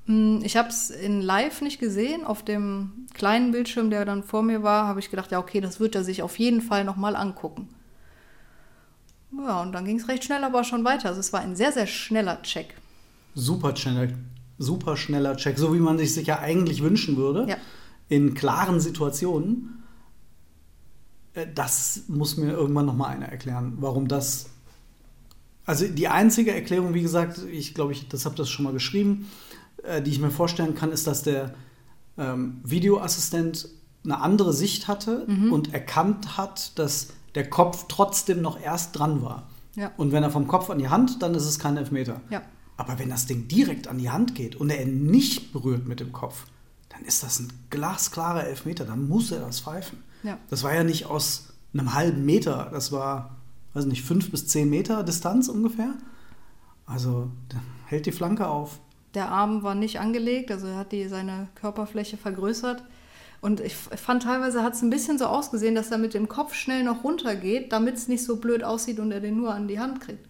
Hm, 0.06 0.40
ich 0.42 0.56
habe 0.56 0.68
es 0.68 0.90
in 0.90 1.20
Live 1.20 1.60
nicht 1.60 1.78
gesehen. 1.78 2.24
Auf 2.24 2.44
dem 2.44 3.06
kleinen 3.14 3.50
Bildschirm, 3.50 3.90
der 3.90 4.04
dann 4.04 4.22
vor 4.22 4.42
mir 4.42 4.62
war, 4.62 4.86
habe 4.86 5.00
ich 5.00 5.10
gedacht, 5.10 5.32
ja, 5.32 5.38
okay, 5.38 5.60
das 5.60 5.80
wird 5.80 5.94
er 5.94 6.04
sich 6.04 6.22
auf 6.22 6.38
jeden 6.38 6.62
Fall 6.62 6.84
nochmal 6.84 7.16
angucken. 7.16 7.68
Ja, 9.36 9.62
und 9.62 9.72
dann 9.72 9.84
ging 9.84 9.98
es 9.98 10.08
recht 10.08 10.24
schnell 10.24 10.44
aber 10.44 10.64
schon 10.64 10.84
weiter. 10.84 11.08
Also 11.08 11.20
es 11.20 11.32
war 11.32 11.40
ein 11.40 11.56
sehr, 11.56 11.72
sehr 11.72 11.86
schneller 11.86 12.40
Check. 12.42 12.74
Super 13.34 13.76
schneller, 13.76 14.12
super 14.58 14.96
schneller 14.96 15.36
Check, 15.36 15.58
so 15.58 15.74
wie 15.74 15.78
man 15.78 15.98
sich 15.98 16.14
sicher 16.14 16.38
eigentlich 16.40 16.82
wünschen 16.82 17.16
würde. 17.16 17.46
Ja. 17.48 17.56
In 18.08 18.34
klaren 18.34 18.80
Situationen. 18.80 19.82
Äh, 21.34 21.48
das 21.52 22.02
muss 22.06 22.36
mir 22.36 22.52
irgendwann 22.52 22.86
nochmal 22.86 23.16
einer 23.16 23.26
erklären, 23.26 23.74
warum 23.80 24.06
das. 24.06 24.50
Also 25.66 25.88
die 25.88 26.06
einzige 26.06 26.54
Erklärung, 26.54 26.94
wie 26.94 27.02
gesagt, 27.02 27.40
ich 27.50 27.74
glaube, 27.74 27.90
ich 27.90 28.06
das 28.06 28.24
habe 28.24 28.36
das 28.36 28.48
schon 28.48 28.64
mal 28.64 28.72
geschrieben 28.72 29.26
äh, 29.86 30.02
die 30.02 30.10
ich 30.10 30.20
mir 30.20 30.30
vorstellen 30.30 30.74
kann, 30.74 30.92
ist, 30.92 31.06
dass 31.06 31.22
der 31.22 31.54
ähm, 32.18 32.60
Videoassistent 32.64 33.68
eine 34.04 34.20
andere 34.20 34.52
Sicht 34.52 34.88
hatte 34.88 35.24
mhm. 35.26 35.52
und 35.52 35.74
erkannt 35.74 36.36
hat, 36.36 36.78
dass 36.78 37.08
der 37.34 37.48
Kopf 37.50 37.86
trotzdem 37.88 38.40
noch 38.40 38.60
erst 38.60 38.98
dran 38.98 39.22
war. 39.22 39.48
Ja. 39.74 39.92
Und 39.96 40.12
wenn 40.12 40.22
er 40.22 40.30
vom 40.30 40.48
Kopf 40.48 40.70
an 40.70 40.78
die 40.78 40.88
Hand, 40.88 41.22
dann 41.22 41.34
ist 41.34 41.44
es 41.44 41.58
kein 41.58 41.76
Elfmeter. 41.76 42.20
Ja. 42.30 42.42
Aber 42.76 42.98
wenn 42.98 43.10
das 43.10 43.26
Ding 43.26 43.48
direkt 43.48 43.88
an 43.88 43.98
die 43.98 44.10
Hand 44.10 44.34
geht 44.34 44.56
und 44.56 44.70
er 44.70 44.82
ihn 44.82 45.06
nicht 45.06 45.52
berührt 45.52 45.86
mit 45.86 46.00
dem 46.00 46.12
Kopf, 46.12 46.46
dann 46.88 47.02
ist 47.04 47.22
das 47.22 47.40
ein 47.40 47.52
glasklarer 47.70 48.44
Elfmeter. 48.44 48.84
Dann 48.84 49.08
muss 49.08 49.30
er 49.30 49.40
das 49.40 49.60
pfeifen. 49.60 49.98
Ja. 50.22 50.38
Das 50.48 50.62
war 50.62 50.74
ja 50.74 50.82
nicht 50.84 51.06
aus 51.06 51.48
einem 51.72 51.94
halben 51.94 52.24
Meter, 52.24 52.70
das 52.72 52.90
war, 52.90 53.36
weiß 53.74 53.84
nicht, 53.84 54.02
fünf 54.02 54.30
bis 54.30 54.46
zehn 54.46 54.70
Meter 54.70 55.02
Distanz 55.04 55.48
ungefähr. 55.48 55.94
Also 56.86 57.30
hält 57.84 58.06
die 58.06 58.12
Flanke 58.12 58.48
auf. 58.48 58.80
Der 59.16 59.30
Arm 59.30 59.62
war 59.62 59.74
nicht 59.74 59.98
angelegt, 59.98 60.52
also 60.52 60.66
er 60.66 60.76
hat 60.76 60.92
die, 60.92 61.08
seine 61.08 61.48
Körperfläche 61.54 62.18
vergrößert. 62.18 62.84
Und 63.40 63.60
ich 63.60 63.74
fand 63.74 64.22
teilweise 64.22 64.62
hat 64.62 64.74
es 64.74 64.82
ein 64.82 64.90
bisschen 64.90 65.18
so 65.18 65.24
ausgesehen, 65.24 65.74
dass 65.74 65.90
er 65.90 65.96
mit 65.96 66.12
dem 66.12 66.28
Kopf 66.28 66.52
schnell 66.52 66.84
noch 66.84 67.02
runtergeht, 67.02 67.72
damit 67.72 67.96
es 67.96 68.08
nicht 68.08 68.22
so 68.22 68.36
blöd 68.36 68.62
aussieht 68.62 68.98
und 68.98 69.10
er 69.12 69.20
den 69.20 69.38
nur 69.38 69.54
an 69.54 69.68
die 69.68 69.80
Hand 69.80 70.02
kriegt. 70.02 70.26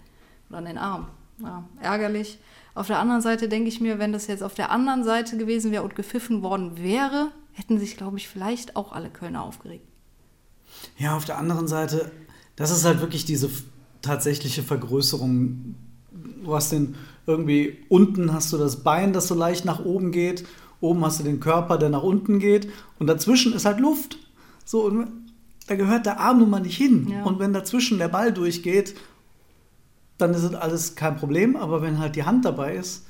Oder 0.48 0.58
an 0.58 0.64
den 0.66 0.78
Arm. 0.78 1.08
Ja, 1.42 1.64
ärgerlich. 1.80 2.38
Auf 2.76 2.86
der 2.86 3.00
anderen 3.00 3.22
Seite 3.22 3.48
denke 3.48 3.68
ich 3.68 3.80
mir, 3.80 3.98
wenn 3.98 4.12
das 4.12 4.28
jetzt 4.28 4.44
auf 4.44 4.54
der 4.54 4.70
anderen 4.70 5.02
Seite 5.02 5.36
gewesen 5.36 5.72
wäre 5.72 5.82
und 5.82 5.96
gepfiffen 5.96 6.42
worden 6.42 6.78
wäre, 6.78 7.32
hätten 7.52 7.80
sich, 7.80 7.96
glaube 7.96 8.18
ich, 8.18 8.28
vielleicht 8.28 8.76
auch 8.76 8.92
alle 8.92 9.10
Kölner 9.10 9.42
aufgeregt. 9.42 9.84
Ja, 10.96 11.16
auf 11.16 11.24
der 11.24 11.38
anderen 11.38 11.66
Seite, 11.66 12.12
das 12.54 12.70
ist 12.70 12.84
halt 12.84 13.00
wirklich 13.00 13.24
diese 13.24 13.50
tatsächliche 14.00 14.62
Vergrößerung. 14.62 15.74
Du 16.44 16.54
hast 16.54 16.70
den 16.70 16.94
irgendwie 17.26 17.78
unten 17.88 18.32
hast 18.32 18.52
du 18.52 18.58
das 18.58 18.82
Bein, 18.82 19.12
das 19.12 19.28
so 19.28 19.34
leicht 19.34 19.64
nach 19.64 19.84
oben 19.84 20.12
geht, 20.12 20.46
oben 20.80 21.04
hast 21.04 21.20
du 21.20 21.24
den 21.24 21.40
Körper, 21.40 21.78
der 21.78 21.88
nach 21.88 22.02
unten 22.02 22.38
geht 22.38 22.68
und 22.98 23.06
dazwischen 23.06 23.52
ist 23.52 23.64
halt 23.64 23.80
Luft. 23.80 24.18
So, 24.64 24.84
und 24.84 25.08
da 25.66 25.74
gehört 25.74 26.06
der 26.06 26.20
Arm 26.20 26.38
nun 26.38 26.50
mal 26.50 26.60
nicht 26.60 26.76
hin. 26.76 27.08
Ja. 27.10 27.24
Und 27.24 27.38
wenn 27.38 27.52
dazwischen 27.52 27.98
der 27.98 28.08
Ball 28.08 28.32
durchgeht, 28.32 28.94
dann 30.18 30.32
ist 30.32 30.44
das 30.44 30.54
alles 30.54 30.94
kein 30.94 31.16
Problem, 31.16 31.56
aber 31.56 31.82
wenn 31.82 31.98
halt 31.98 32.16
die 32.16 32.24
Hand 32.24 32.44
dabei 32.44 32.76
ist, 32.76 33.04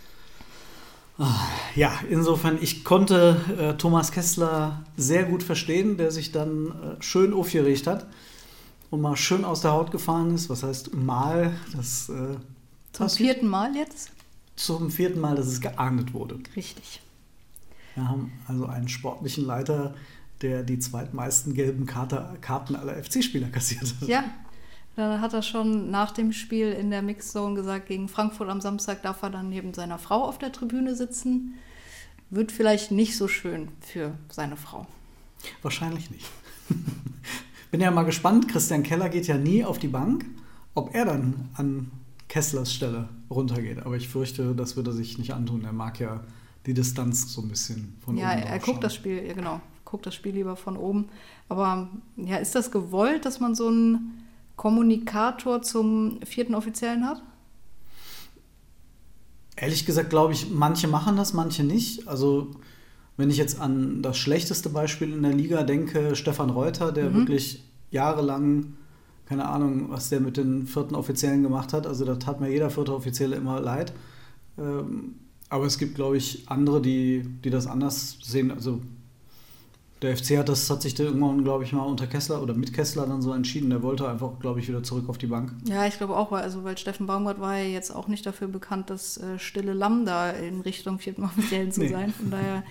ah, 1.19 1.47
ja, 1.75 1.93
insofern, 2.11 2.59
ich 2.61 2.85
konnte 2.85 3.41
äh, 3.59 3.75
Thomas 3.75 4.11
Kessler 4.11 4.85
sehr 4.97 5.25
gut 5.25 5.43
verstehen, 5.43 5.97
der 5.97 6.11
sich 6.11 6.33
dann 6.33 6.69
äh, 6.69 7.03
schön 7.03 7.33
aufgeregt 7.33 7.87
hat 7.87 8.07
und 8.91 9.01
mal 9.01 9.17
schön 9.17 9.45
aus 9.45 9.61
der 9.61 9.73
Haut 9.73 9.91
gefahren 9.91 10.35
ist. 10.35 10.51
Was 10.51 10.63
heißt 10.63 10.95
mal? 10.95 11.53
Das 11.77 12.09
äh, 12.09 12.37
zum 12.97 13.09
vierten 13.11 13.47
Mal 13.47 13.77
jetzt? 13.77 14.11
Zum 14.57 14.91
vierten 14.91 15.21
Mal, 15.21 15.37
dass 15.37 15.47
es 15.47 15.61
geahndet 15.61 16.15
wurde. 16.15 16.39
Richtig. 16.55 17.01
Wir 17.95 18.09
haben 18.09 18.33
also 18.47 18.67
einen 18.67 18.89
sportlichen 18.89 19.45
Leiter, 19.45 19.95
der 20.43 20.63
die 20.63 20.79
zweitmeisten 20.79 21.55
gelben 21.55 21.87
Karte, 21.87 22.37
Karten 22.41 22.77
aller 22.77 23.03
FC-Spieler 23.03 23.49
kassiert 23.49 23.95
hat. 24.01 24.09
Ja, 24.09 24.25
dann 24.97 25.21
hat 25.21 25.35
er 25.35 25.43
schon 25.43 25.91
nach 25.91 26.11
dem 26.11 26.33
Spiel 26.33 26.73
in 26.73 26.91
der 26.91 27.03
Mixzone 27.03 27.55
gesagt, 27.55 27.87
gegen 27.87 28.09
Frankfurt 28.09 28.49
am 28.49 28.61
Samstag 28.61 29.03
darf 29.03 29.23
er 29.23 29.31
dann 29.31 29.49
neben 29.49 29.75
seiner 29.75 29.99
Frau 29.99 30.25
auf 30.25 30.39
der 30.39 30.53
Tribüne 30.53 30.95
sitzen. 30.95 31.55
Wird 32.31 32.51
vielleicht 32.51 32.91
nicht 32.91 33.17
so 33.17 33.29
schön 33.29 33.69
für 33.81 34.13
seine 34.31 34.57
Frau. 34.57 34.87
Wahrscheinlich 35.63 36.11
nicht. 36.11 36.27
Bin 37.71 37.81
ja 37.81 37.91
mal 37.91 38.05
gespannt, 38.05 38.49
Christian 38.49 38.83
Keller 38.83 39.09
geht 39.09 39.27
ja 39.27 39.37
nie 39.37 39.65
auf 39.65 39.79
die 39.79 39.89
Bank, 39.89 40.25
ob 40.75 40.95
er 40.95 41.05
dann 41.05 41.51
an 41.55 41.91
Kesslers 42.29 42.73
Stelle 42.73 43.09
runtergeht. 43.31 43.85
Aber 43.85 43.97
ich 43.97 44.09
fürchte, 44.09 44.55
das 44.55 44.77
würde 44.77 44.91
er 44.91 44.95
sich 44.95 45.19
nicht 45.19 45.33
antun. 45.33 45.65
Er 45.65 45.73
mag 45.73 46.01
ja 46.01 46.25
die 46.67 46.75
Distanz 46.75 47.33
so 47.33 47.43
ein 47.43 47.49
bisschen 47.49 47.97
von 48.05 48.17
ja, 48.17 48.33
oben. 48.33 48.41
Ja, 48.41 48.45
er 48.47 48.59
guckt 48.59 48.83
das 48.83 48.95
Spiel, 48.95 49.25
ja, 49.25 49.33
genau, 49.33 49.61
guckt 49.85 50.07
das 50.07 50.15
Spiel 50.15 50.33
lieber 50.33 50.57
von 50.57 50.77
oben. 50.77 51.09
Aber 51.49 51.89
ja, 52.17 52.37
ist 52.37 52.55
das 52.55 52.71
gewollt, 52.71 53.25
dass 53.25 53.41
man 53.41 53.55
so 53.55 53.69
einen 53.69 54.25
Kommunikator 54.57 55.63
zum 55.63 56.21
vierten 56.25 56.55
Offiziellen 56.55 57.07
hat? 57.07 57.23
Ehrlich 59.55 59.87
gesagt, 59.87 60.11
glaube 60.11 60.33
ich, 60.33 60.51
manche 60.51 60.89
machen 60.89 61.17
das, 61.17 61.33
manche 61.33 61.65
nicht. 61.65 62.09
Also, 62.09 62.51
wenn 63.17 63.31
ich 63.31 63.39
jetzt 63.39 63.61
an 63.61 64.03
das 64.03 64.19
schlechteste 64.19 64.69
Beispiel 64.69 65.13
in 65.13 65.23
der 65.23 65.33
Liga 65.33 65.63
denke, 65.63 66.17
Stefan 66.17 66.51
Reuter, 66.51 66.93
der 66.93 67.11
mhm. 67.11 67.15
wirklich 67.15 67.65
jahrelang, 67.91 68.75
keine 69.29 69.49
Ahnung, 69.49 69.91
was 69.91 70.09
der 70.09 70.21
mit 70.21 70.37
den 70.37 70.67
vierten 70.67 70.95
Offiziellen 70.95 71.43
gemacht 71.43 71.73
hat. 71.73 71.87
Also 71.87 72.05
da 72.05 72.15
tat 72.17 72.41
mir 72.41 72.49
jeder 72.51 72.71
vierte 72.71 72.95
Offizielle 72.95 73.37
immer 73.37 73.61
leid. 73.61 73.93
Ähm, 74.59 75.17
aber 75.49 75.67
es 75.67 75.79
gibt, 75.79 75.95
glaube 75.95 76.17
ich, 76.17 76.49
andere, 76.49 76.81
die, 76.81 77.25
die 77.45 77.51
das 77.51 77.67
anders 77.67 78.19
sehen. 78.23 78.51
Also 78.51 78.81
der 80.03 80.15
FC 80.17 80.37
hat 80.37 80.49
das 80.49 80.69
hat 80.69 80.83
sich 80.83 80.95
da 80.95 81.05
irgendwann, 81.05 81.43
glaube 81.43 81.65
ich, 81.65 81.73
mal 81.73 81.83
unter 81.83 82.07
Kessler 82.07 82.43
oder 82.43 82.53
mit 82.53 82.73
Kessler 82.75 83.07
dann 83.07 83.23
so 83.23 83.33
entschieden. 83.33 83.71
Der 83.71 83.83
wollte 83.83 84.07
einfach, 84.09 84.39
glaube 84.41 84.61
ich, 84.61 84.69
wieder 84.69 84.83
zurück 84.83 85.09
auf 85.09 85.17
die 85.19 85.27
Bank. 85.27 85.53
Ja, 85.65 85.87
ich 85.87 85.97
glaube 85.97 86.17
auch, 86.17 86.31
weil, 86.31 86.43
also, 86.43 86.65
weil 86.65 86.77
Steffen 86.77 87.07
Baumgart 87.07 87.41
war 87.41 87.57
ja 87.57 87.65
jetzt 87.65 87.95
auch 87.95 88.07
nicht 88.07 88.27
dafür 88.27 88.49
bekannt, 88.49 88.91
das 88.91 89.17
äh, 89.17 89.39
stille 89.39 89.73
Lamm 89.73 90.05
da 90.05 90.31
in 90.31 90.61
Richtung 90.61 90.99
vierten 90.99 91.25
Offiziellen 91.25 91.73
zu 91.73 91.81
Nee. 91.81 91.89
sein. 91.89 92.13
Von 92.13 92.31
daher 92.31 92.63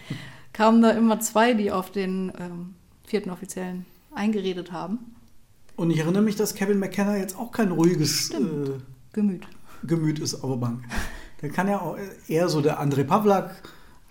kamen 0.53 0.81
da 0.83 0.91
immer 0.91 1.19
zwei, 1.19 1.53
die 1.53 1.71
auf 1.71 1.91
den 1.91 2.31
ähm, 2.39 2.75
vierten 3.05 3.31
Offiziellen 3.31 3.85
eingeredet 4.13 4.71
haben. 4.71 5.14
Und 5.75 5.91
ich 5.91 5.99
erinnere 5.99 6.21
mich, 6.23 6.35
dass 6.35 6.55
Kevin 6.55 6.79
McKenna 6.79 7.17
jetzt 7.17 7.37
auch 7.37 7.51
kein 7.51 7.71
ruhiges 7.71 8.31
äh. 8.31 8.39
Gemüt. 9.13 9.47
Gemüt 9.83 10.19
ist 10.19 10.35
auf 10.43 10.49
der 10.51 10.57
Bank. 10.57 10.83
Der 11.41 11.49
kann 11.49 11.67
ja 11.67 11.79
auch 11.81 11.97
eher 12.27 12.49
so 12.49 12.61
der 12.61 12.81
André 12.81 13.03
Pavlak, 13.03 13.51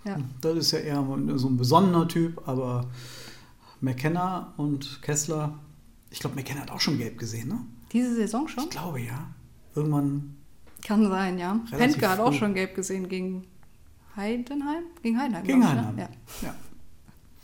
Ja. 0.03 0.17
das 0.41 0.57
ist 0.57 0.71
ja 0.71 0.79
eher 0.79 1.05
so 1.35 1.47
ein 1.49 1.57
besonnener 1.57 2.07
Typ, 2.07 2.47
aber 2.47 2.87
McKenna 3.81 4.53
und 4.57 5.01
Kessler, 5.01 5.57
ich 6.11 6.19
glaube, 6.19 6.35
McKenna 6.35 6.61
hat 6.61 6.71
auch 6.71 6.79
schon 6.79 6.97
gelb 6.97 7.17
gesehen, 7.17 7.49
ne? 7.49 7.59
Diese 7.91 8.15
Saison 8.15 8.47
schon? 8.47 8.63
Ich 8.65 8.69
glaube 8.69 9.01
ja. 9.01 9.27
Irgendwann, 9.75 10.35
Kann 10.85 11.09
sein, 11.09 11.37
ja. 11.37 11.59
Pentke 11.71 12.09
hat 12.09 12.19
auch 12.19 12.33
schon 12.33 12.53
gelb 12.53 12.75
gesehen 12.75 13.09
gegen 13.09 13.45
Heidenheim? 14.15 14.83
Gegen 15.01 15.19
Heidenheim. 15.19 15.43
Gegen 15.43 15.59
glaub 15.59 15.71
ich, 15.73 15.77
Heidenheim. 15.77 15.95
Ne? 15.95 16.09
Ja. 16.41 16.47
ja, 16.47 16.55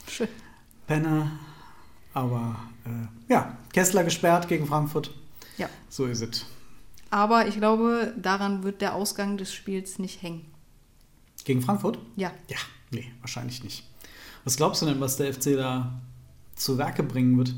Schön. 0.08 0.28
Penner, 0.88 1.32
aber 2.14 2.56
äh, 2.86 3.32
ja, 3.32 3.58
Kessler 3.74 4.04
gesperrt 4.04 4.48
gegen 4.48 4.66
Frankfurt, 4.66 5.12
ja. 5.58 5.70
so 5.90 6.06
ist 6.06 6.22
es. 6.22 6.46
Aber 7.10 7.48
ich 7.48 7.58
glaube, 7.58 8.14
daran 8.18 8.64
wird 8.64 8.82
der 8.82 8.96
Ausgang 8.96 9.38
des 9.38 9.54
Spiels 9.54 10.00
nicht 10.00 10.22
hängen. 10.22 10.46
Gegen 11.44 11.62
Frankfurt? 11.62 12.00
Ja. 12.16 12.32
Ja, 12.48 12.58
nee, 12.92 13.12
wahrscheinlich 13.20 13.64
nicht. 13.64 13.84
Was 14.44 14.58
glaubst 14.58 14.82
du 14.82 14.86
denn, 14.86 15.00
was 15.00 15.18
der 15.18 15.34
FC 15.34 15.56
da 15.56 16.02
zu 16.56 16.78
Werke 16.78 17.04
bringen 17.04 17.38
wird? 17.38 17.54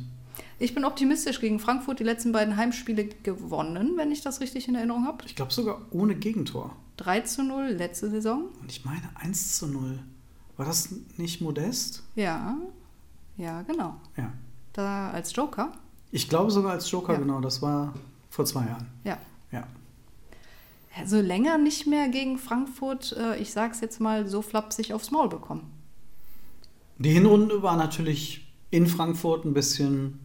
Ich 0.59 0.73
bin 0.73 0.85
optimistisch 0.85 1.39
gegen 1.39 1.59
Frankfurt 1.59 1.99
die 1.99 2.03
letzten 2.03 2.31
beiden 2.31 2.57
Heimspiele 2.57 3.05
gewonnen, 3.23 3.93
wenn 3.97 4.11
ich 4.11 4.21
das 4.21 4.39
richtig 4.39 4.67
in 4.67 4.75
Erinnerung 4.75 5.05
habe. 5.05 5.23
Ich 5.25 5.35
glaube 5.35 5.53
sogar 5.53 5.81
ohne 5.91 6.15
Gegentor. 6.15 6.75
3 6.97 7.21
zu 7.21 7.43
0 7.43 7.69
letzte 7.69 8.09
Saison. 8.09 8.45
Und 8.61 8.71
ich 8.71 8.85
meine 8.85 9.09
1 9.15 9.57
zu 9.57 9.67
0. 9.67 9.99
War 10.57 10.65
das 10.65 10.89
nicht 11.17 11.41
modest? 11.41 12.03
Ja. 12.15 12.57
Ja, 13.37 13.63
genau. 13.63 13.95
Ja. 14.15 14.31
Da 14.73 15.11
als 15.11 15.35
Joker. 15.35 15.71
Ich 16.11 16.29
glaube 16.29 16.51
sogar 16.51 16.71
als 16.71 16.89
Joker, 16.89 17.13
Ja. 17.13 17.19
genau. 17.19 17.41
Das 17.41 17.61
war 17.61 17.93
vor 18.29 18.45
zwei 18.45 18.65
Jahren. 18.65 18.87
Ja. 19.03 19.17
Ja. 19.51 19.67
Also 20.95 21.19
länger 21.21 21.57
nicht 21.57 21.87
mehr 21.87 22.09
gegen 22.09 22.37
Frankfurt, 22.37 23.15
äh, 23.17 23.37
ich 23.39 23.51
sag's 23.51 23.81
jetzt 23.81 23.99
mal, 23.99 24.27
so 24.27 24.41
flapsig 24.41 24.93
aufs 24.93 25.09
Maul 25.11 25.29
bekommen. 25.29 25.71
Die 26.99 27.09
Hinrunde 27.11 27.63
war 27.63 27.77
natürlich 27.77 28.47
in 28.69 28.85
Frankfurt 28.87 29.45
ein 29.45 29.53
bisschen 29.53 30.19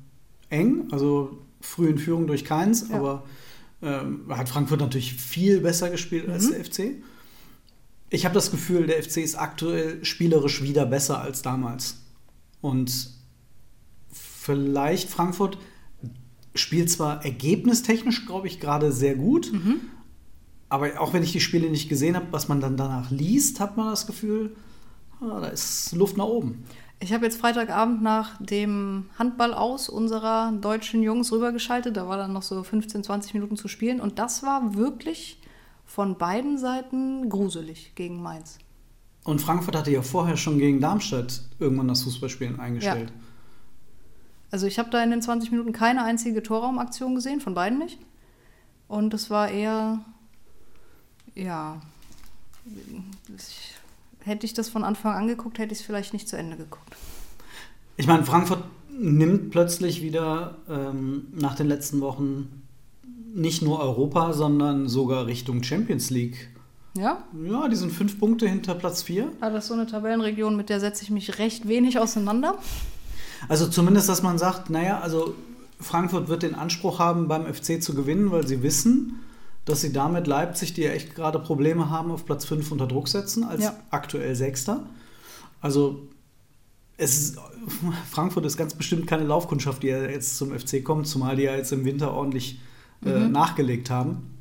eng. 0.50 0.88
Also 0.92 1.38
früh 1.60 1.88
in 1.88 1.98
Führung 1.98 2.26
durch 2.26 2.44
keins. 2.44 2.88
Ja. 2.88 2.96
Aber 2.96 3.24
ähm, 3.80 4.24
hat 4.28 4.48
Frankfurt 4.48 4.80
natürlich 4.80 5.14
viel 5.14 5.60
besser 5.60 5.88
gespielt 5.90 6.28
als 6.28 6.46
Mhm. 6.48 6.50
der 6.52 6.64
FC. 6.64 7.02
Ich 8.10 8.24
habe 8.24 8.34
das 8.34 8.50
Gefühl, 8.50 8.86
der 8.86 9.02
FC 9.02 9.18
ist 9.18 9.36
aktuell 9.36 10.04
spielerisch 10.04 10.62
wieder 10.62 10.84
besser 10.86 11.20
als 11.20 11.42
damals. 11.42 11.98
Und 12.60 13.10
vielleicht 14.48 15.10
Frankfurt 15.10 15.58
spielt 16.54 16.90
zwar 16.90 17.24
ergebnistechnisch, 17.24 18.26
glaube 18.26 18.46
ich, 18.46 18.60
gerade 18.60 18.92
sehr 18.92 19.14
gut. 19.14 19.52
Aber 20.70 21.00
auch 21.00 21.12
wenn 21.12 21.22
ich 21.22 21.32
die 21.32 21.40
Spiele 21.40 21.70
nicht 21.70 21.88
gesehen 21.88 22.16
habe, 22.16 22.26
was 22.30 22.48
man 22.48 22.60
dann 22.60 22.76
danach 22.76 23.10
liest, 23.10 23.60
hat 23.60 23.76
man 23.76 23.90
das 23.90 24.06
Gefühl, 24.06 24.56
ah, 25.20 25.40
da 25.40 25.48
ist 25.48 25.94
Luft 25.94 26.16
nach 26.16 26.24
oben. 26.26 26.64
Ich 27.00 27.12
habe 27.12 27.24
jetzt 27.26 27.38
Freitagabend 27.38 28.02
nach 28.02 28.42
dem 28.42 29.06
Handball 29.18 29.54
aus 29.54 29.88
unserer 29.88 30.52
deutschen 30.52 31.02
Jungs 31.02 31.30
rübergeschaltet. 31.30 31.96
Da 31.96 32.08
war 32.08 32.16
dann 32.16 32.32
noch 32.32 32.42
so 32.42 32.62
15, 32.62 33.04
20 33.04 33.34
Minuten 33.34 33.56
zu 33.56 33.68
spielen. 33.68 34.00
Und 34.00 34.18
das 34.18 34.42
war 34.42 34.74
wirklich 34.74 35.40
von 35.86 36.18
beiden 36.18 36.58
Seiten 36.58 37.28
gruselig 37.28 37.92
gegen 37.94 38.20
Mainz. 38.20 38.58
Und 39.24 39.40
Frankfurt 39.40 39.76
hatte 39.76 39.90
ja 39.90 40.02
vorher 40.02 40.36
schon 40.36 40.58
gegen 40.58 40.80
Darmstadt 40.80 41.42
irgendwann 41.58 41.88
das 41.88 42.02
Fußballspielen 42.02 42.58
eingestellt. 42.58 43.12
Also 44.50 44.66
ich 44.66 44.78
habe 44.78 44.90
da 44.90 45.02
in 45.02 45.10
den 45.10 45.22
20 45.22 45.50
Minuten 45.50 45.72
keine 45.72 46.04
einzige 46.04 46.42
Torraumaktion 46.42 47.14
gesehen, 47.14 47.40
von 47.40 47.54
beiden 47.54 47.78
nicht. 47.78 47.98
Und 48.88 49.12
es 49.12 49.28
war 49.28 49.50
eher, 49.50 50.00
ja, 51.34 51.80
ich, 53.36 53.74
hätte 54.20 54.46
ich 54.46 54.54
das 54.54 54.68
von 54.68 54.84
Anfang 54.84 55.14
an 55.14 55.28
geguckt, 55.28 55.58
hätte 55.58 55.72
ich 55.72 55.80
es 55.80 55.86
vielleicht 55.86 56.12
nicht 56.14 56.28
zu 56.28 56.36
Ende 56.36 56.56
geguckt. 56.56 56.96
Ich 57.96 58.06
meine, 58.06 58.24
Frankfurt 58.24 58.64
nimmt 58.90 59.50
plötzlich 59.50 60.02
wieder 60.02 60.56
ähm, 60.68 61.26
nach 61.34 61.54
den 61.54 61.68
letzten 61.68 62.00
Wochen 62.00 62.62
nicht 63.34 63.62
nur 63.62 63.80
Europa, 63.80 64.32
sondern 64.32 64.88
sogar 64.88 65.26
Richtung 65.26 65.62
Champions 65.62 66.10
League. 66.10 66.48
Ja, 66.96 67.24
Ja, 67.44 67.68
die 67.68 67.76
sind 67.76 67.92
fünf 67.92 68.18
Punkte 68.18 68.48
hinter 68.48 68.74
Platz 68.74 69.02
vier. 69.02 69.30
aber 69.40 69.52
das 69.52 69.64
ist 69.64 69.68
so 69.68 69.74
eine 69.74 69.86
Tabellenregion, 69.86 70.56
mit 70.56 70.68
der 70.68 70.80
setze 70.80 71.04
ich 71.04 71.10
mich 71.10 71.38
recht 71.38 71.68
wenig 71.68 71.98
auseinander. 71.98 72.58
Also 73.48 73.68
zumindest, 73.68 74.08
dass 74.08 74.22
man 74.22 74.38
sagt, 74.38 74.70
naja, 74.70 75.00
also 75.00 75.34
Frankfurt 75.80 76.28
wird 76.28 76.42
den 76.42 76.54
Anspruch 76.54 76.98
haben, 76.98 77.28
beim 77.28 77.52
FC 77.52 77.82
zu 77.82 77.94
gewinnen, 77.94 78.30
weil 78.30 78.46
sie 78.46 78.62
wissen, 78.62 79.20
dass 79.64 79.80
sie 79.82 79.92
damit 79.92 80.26
Leipzig, 80.26 80.74
die 80.74 80.82
ja 80.82 80.90
echt 80.90 81.14
gerade 81.14 81.38
Probleme 81.38 81.90
haben, 81.90 82.10
auf 82.10 82.24
Platz 82.24 82.44
5 82.46 82.72
unter 82.72 82.86
Druck 82.86 83.08
setzen, 83.08 83.44
als 83.44 83.62
Ja. 83.62 83.76
aktuell 83.90 84.34
Sechster. 84.34 84.86
Also 85.60 86.08
ist, 86.96 87.36
Frankfurt 88.10 88.46
ist 88.46 88.56
ganz 88.56 88.74
bestimmt 88.74 89.06
keine 89.06 89.24
Laufkundschaft, 89.24 89.82
die 89.82 89.88
ja 89.88 90.02
jetzt 90.02 90.36
zum 90.36 90.58
FC 90.58 90.82
kommt, 90.82 91.06
zumal 91.06 91.36
die 91.36 91.42
ja 91.42 91.54
jetzt 91.54 91.72
im 91.72 91.84
Winter 91.84 92.12
ordentlich 92.14 92.60
äh, 93.04 93.28
nachgelegt 93.28 93.90
haben. 93.90 94.37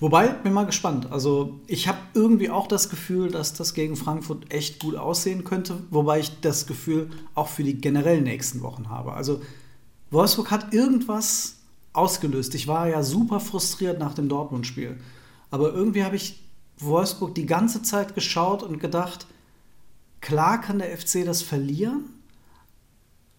Wobei, 0.00 0.28
bin 0.28 0.52
mal 0.52 0.66
gespannt. 0.66 1.10
Also, 1.10 1.60
ich 1.66 1.88
habe 1.88 1.98
irgendwie 2.14 2.50
auch 2.50 2.66
das 2.66 2.90
Gefühl, 2.90 3.30
dass 3.30 3.54
das 3.54 3.74
gegen 3.74 3.96
Frankfurt 3.96 4.52
echt 4.52 4.80
gut 4.80 4.96
aussehen 4.96 5.44
könnte, 5.44 5.78
wobei 5.90 6.20
ich 6.20 6.40
das 6.40 6.66
Gefühl 6.66 7.10
auch 7.34 7.48
für 7.48 7.64
die 7.64 7.80
generell 7.80 8.20
nächsten 8.20 8.62
Wochen 8.62 8.88
habe. 8.88 9.14
Also, 9.14 9.40
Wolfsburg 10.10 10.50
hat 10.50 10.72
irgendwas 10.74 11.56
ausgelöst. 11.92 12.54
Ich 12.54 12.68
war 12.68 12.88
ja 12.88 13.02
super 13.02 13.40
frustriert 13.40 13.98
nach 13.98 14.14
dem 14.14 14.28
Dortmund-Spiel. 14.28 14.98
Aber 15.50 15.72
irgendwie 15.72 16.04
habe 16.04 16.16
ich 16.16 16.42
Wolfsburg 16.78 17.34
die 17.34 17.46
ganze 17.46 17.82
Zeit 17.82 18.14
geschaut 18.14 18.62
und 18.62 18.80
gedacht, 18.80 19.26
klar 20.20 20.60
kann 20.60 20.78
der 20.78 20.96
FC 20.96 21.24
das 21.24 21.42
verlieren, 21.42 22.04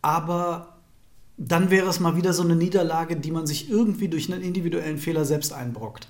aber 0.01 0.77
dann 1.37 1.69
wäre 1.69 1.87
es 1.87 1.99
mal 1.99 2.15
wieder 2.15 2.33
so 2.33 2.43
eine 2.43 2.55
Niederlage, 2.55 3.15
die 3.15 3.31
man 3.31 3.45
sich 3.45 3.69
irgendwie 3.69 4.07
durch 4.07 4.31
einen 4.31 4.41
individuellen 4.41 4.97
Fehler 4.97 5.23
selbst 5.25 5.53
einbrockt. 5.53 6.07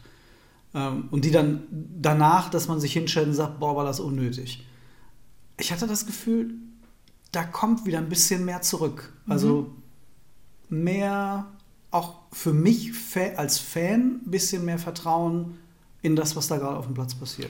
Ähm, 0.77 1.07
und 1.09 1.25
die 1.25 1.31
dann 1.31 1.63
danach, 1.71 2.49
dass 2.49 2.67
man 2.67 2.79
sich 2.79 2.93
hinstellt 2.93 3.27
und 3.27 3.33
sagt, 3.33 3.59
boah, 3.59 3.75
war 3.75 3.83
das 3.83 3.99
unnötig. 3.99 4.63
Ich 5.59 5.71
hatte 5.71 5.87
das 5.87 6.05
Gefühl, 6.05 6.53
da 7.31 7.43
kommt 7.43 7.85
wieder 7.85 7.97
ein 7.97 8.09
bisschen 8.09 8.45
mehr 8.45 8.61
zurück. 8.61 9.11
Also 9.27 9.73
mehr, 10.69 11.47
auch 11.89 12.19
für 12.31 12.53
mich 12.53 12.91
als 13.35 13.57
Fan, 13.57 14.21
ein 14.23 14.31
bisschen 14.31 14.65
mehr 14.65 14.77
Vertrauen 14.77 15.57
in 16.03 16.15
das, 16.15 16.35
was 16.35 16.47
da 16.47 16.57
gerade 16.57 16.77
auf 16.77 16.85
dem 16.85 16.93
Platz 16.93 17.15
passiert. 17.15 17.49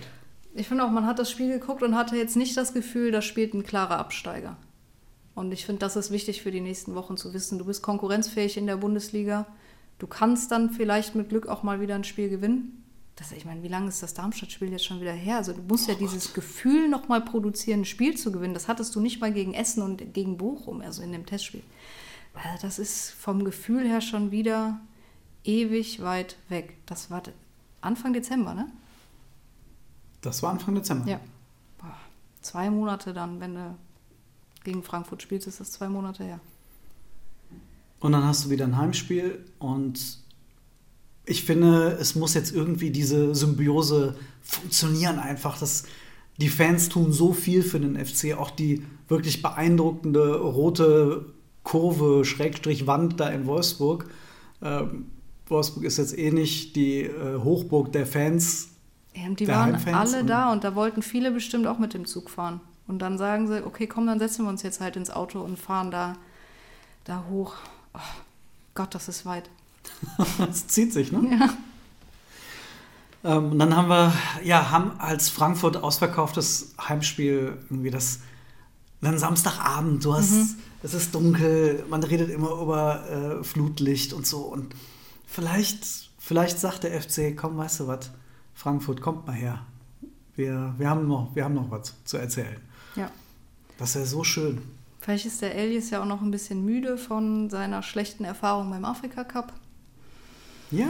Ich 0.56 0.70
finde 0.70 0.86
auch, 0.86 0.90
man 0.90 1.06
hat 1.06 1.20
das 1.20 1.30
Spiel 1.30 1.50
geguckt 1.50 1.84
und 1.84 1.96
hatte 1.96 2.16
jetzt 2.16 2.38
nicht 2.38 2.56
das 2.56 2.74
Gefühl, 2.74 3.12
da 3.12 3.22
spielt 3.22 3.54
ein 3.54 3.64
klarer 3.64 4.00
Absteiger. 4.00 4.56
Und 5.36 5.52
ich 5.52 5.66
finde, 5.66 5.80
das 5.80 5.98
ist 5.98 6.12
wichtig 6.12 6.42
für 6.42 6.52
die 6.52 6.62
nächsten 6.62 6.96
Wochen 6.96 7.18
zu 7.18 7.34
wissen. 7.34 7.60
Du 7.60 7.66
bist 7.66 7.84
konkurrenzfähig 7.84 8.58
in 8.58 8.68
der 8.68 8.78
Bundesliga. 8.78 9.46
Du 10.00 10.08
kannst 10.08 10.50
dann 10.52 10.70
vielleicht 10.70 11.14
mit 11.14 11.30
Glück 11.30 11.48
auch 11.48 11.62
mal 11.62 11.82
wieder 11.82 11.96
ein 11.96 12.06
Spiel 12.06 12.30
gewinnen. 12.30 12.87
Das, 13.18 13.32
ich 13.32 13.46
meine, 13.46 13.64
wie 13.64 13.68
lange 13.68 13.90
ist 13.90 14.04
das 14.04 14.14
Darmstadt-Spiel 14.14 14.72
jetzt 14.72 14.86
schon 14.86 15.02
wieder 15.02 15.12
her? 15.12 15.38
Also 15.38 15.52
du 15.52 15.62
musst 15.64 15.88
ja 15.88 15.96
dieses 15.96 16.34
Gefühl 16.34 16.88
noch 16.88 17.08
mal 17.08 17.20
produzieren, 17.20 17.82
ein 17.82 17.86
Spiel 17.86 18.16
zu 18.16 18.32
gewinnen. 18.32 18.54
Das 18.54 18.68
hattest 18.68 18.96
du 18.96 19.00
nicht 19.00 19.20
mal 19.20 19.34
gegen 19.34 19.56
Essen 19.56 19.82
und 19.82 20.14
gegen 20.14 20.38
Bochum, 20.38 20.82
also 20.82 21.02
in 21.02 21.12
dem 21.12 21.26
Testspiel. 21.26 21.64
Also 22.36 22.68
das 22.68 22.78
ist 22.78 23.10
vom 23.10 23.44
Gefühl 23.44 23.88
her 23.88 24.02
schon 24.02 24.30
wieder 24.30 24.80
ewig 25.44 26.02
weit 26.04 26.38
weg. 26.48 26.78
Das 26.86 27.10
war 27.10 27.24
Anfang 27.82 28.14
Dezember, 28.14 28.54
ne? 28.54 28.72
Das 30.22 30.44
war 30.44 30.52
Anfang 30.52 30.76
Dezember. 30.76 31.10
Ja. 31.10 31.20
Boah, 31.80 31.98
zwei 32.42 32.70
Monate 32.70 33.14
dann, 33.14 33.40
wenn 33.40 33.56
du 33.56 33.76
gegen 34.64 34.84
Frankfurt 34.84 35.24
spielst, 35.24 35.48
ist 35.48 35.60
das 35.60 35.72
zwei 35.72 35.90
Monate 35.90 36.24
her. 36.24 36.40
Und 38.00 38.12
dann 38.12 38.24
hast 38.24 38.46
du 38.46 38.50
wieder 38.52 38.66
ein 38.66 38.78
Heimspiel 38.78 39.44
und 39.58 40.20
ich 41.28 41.44
finde, 41.44 41.98
es 42.00 42.16
muss 42.16 42.34
jetzt 42.34 42.54
irgendwie 42.54 42.90
diese 42.90 43.36
Symbiose 43.36 44.16
funktionieren 44.42 45.20
einfach. 45.20 45.60
Das, 45.60 45.84
die 46.38 46.48
Fans 46.48 46.88
tun 46.88 47.12
so 47.12 47.34
viel 47.34 47.64
für 47.64 47.80
den 47.80 48.04
FC, 48.04 48.38
auch 48.38 48.50
die 48.50 48.86
wirklich 49.10 49.42
beeindruckende 49.42 50.40
rote 50.40 51.26
Kurve, 51.64 52.24
Schrägstrich 52.24 52.88
Wand 52.88 53.20
da 53.20 53.28
in 53.28 53.46
Wolfsburg. 53.46 54.10
Ähm, 54.62 55.08
Wolfsburg 55.48 55.84
ist 55.84 55.98
jetzt 55.98 56.18
eh 56.18 56.32
nicht 56.32 56.78
die 56.78 57.02
äh, 57.02 57.38
Hochburg 57.44 57.92
der 57.92 58.08
Fans. 58.08 58.70
Ja, 59.14 59.26
und 59.26 59.40
die 59.42 59.46
der 59.46 59.56
waren 59.56 59.74
Heimfans 59.74 60.14
alle 60.14 60.24
da 60.24 60.52
und 60.54 60.64
da 60.64 60.76
wollten 60.76 61.02
viele 61.02 61.32
bestimmt 61.32 61.68
auch 61.68 61.78
mit 61.78 61.94
dem 61.94 62.06
Zug 62.06 62.30
fahren. 62.30 62.62
Und 62.88 63.00
dann 63.00 63.18
sagen 63.18 63.48
sie, 63.48 63.66
okay, 63.66 63.86
komm, 63.86 64.08
dann 64.08 64.20
setzen 64.20 64.46
wir 64.46 64.50
uns 64.50 64.64
jetzt 64.64 64.80
halt 64.80 64.96
ins 64.96 65.10
Auto 65.10 65.42
und 65.42 65.60
fahren 65.60 65.92
da, 65.92 66.14
da 67.04 67.26
hoch. 67.30 67.56
Oh, 67.94 68.00
Gott, 68.76 68.96
das 68.96 69.10
ist 69.10 69.26
weit. 69.26 69.50
Das 70.38 70.68
zieht 70.68 70.94
sich, 70.94 71.12
ne? 71.12 71.38
Ja. 71.40 71.54
Ähm, 73.24 73.52
und 73.52 73.60
dann 73.60 73.76
haben 73.76 73.90
wir, 73.90 74.14
ja, 74.44 74.72
haben 74.72 75.00
als 75.00 75.30
Frankfurt 75.30 75.78
ausverkauftes 75.78 76.74
Heimspiel 76.80 77.58
irgendwie 77.70 77.92
das, 77.92 78.20
dann 79.02 79.18
Samstagabend, 79.18 80.04
du 80.06 80.14
hast, 80.14 80.56
es 80.84 80.94
ist 80.94 81.14
dunkel, 81.14 81.84
man 81.90 82.04
redet 82.04 82.30
immer 82.30 82.52
über 82.62 83.40
äh, 83.40 83.44
Flutlicht 83.44 84.14
und 84.14 84.26
so 84.26 84.40
und 84.40 84.74
vielleicht, 85.26 86.12
vielleicht 86.20 86.60
sagt 86.60 86.84
der 86.84 87.02
FC, 87.02 87.36
komm, 87.36 87.58
weißt 87.58 87.82
du 87.82 87.88
was, 87.88 88.12
Frankfurt, 88.54 89.02
kommt 89.02 89.28
mal 89.28 89.34
her. 89.36 89.66
Wir, 90.36 90.74
wir, 90.78 90.90
haben 90.90 91.08
noch, 91.08 91.32
wir 91.36 91.44
haben 91.44 91.56
noch 91.56 91.70
was 91.72 91.94
zu 92.06 92.18
erzählen. 92.18 92.62
ja. 92.96 93.10
Das 93.80 93.94
wäre 93.94 94.08
so 94.08 94.24
schön. 94.24 94.60
Vielleicht 95.00 95.26
ist 95.28 95.42
der 95.42 95.56
Elias 95.56 95.92
ja 95.92 96.02
auch 96.02 96.06
noch 96.06 96.22
ein 96.22 96.32
bisschen 96.32 96.66
müde 96.66 96.98
von 96.98 97.50
seiner 97.50 97.84
schlechten 97.84 98.26
Erfahrung 98.26 98.70
beim 98.72 98.84
Afrika 98.84 99.24
Cup. 99.24 99.54
Ja. 100.72 100.88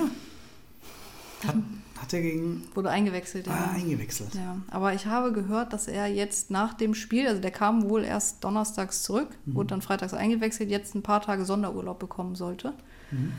Hat, 1.46 1.56
hat 2.02 2.14
er 2.14 2.22
gegen 2.22 2.64
Wurde 2.74 2.90
eingewechselt. 2.90 3.48
ah, 3.48 3.72
eingewechselt. 3.74 4.34
Ja, 4.34 4.58
aber 4.72 4.94
ich 4.94 5.06
habe 5.06 5.32
gehört, 5.32 5.72
dass 5.74 5.88
er 5.88 6.08
jetzt 6.08 6.50
nach 6.50 6.74
dem 6.74 6.96
Spiel, 6.96 7.28
also 7.28 7.40
der 7.42 7.52
kam 7.52 7.90
wohl 7.90 8.04
erst 8.04 8.44
donnerstags 8.44 9.04
zurück, 9.04 9.30
Mhm. 9.46 9.56
wurde 9.56 9.68
dann 9.68 9.82
freitags 9.82 10.14
eingewechselt, 10.14 10.70
jetzt 10.70 10.96
ein 10.96 11.04
paar 11.04 11.22
Tage 11.22 11.46
Sonderurlaub 11.46 12.00
bekommen 12.00 12.36
sollte. 12.36 12.74
Mhm. 13.12 13.34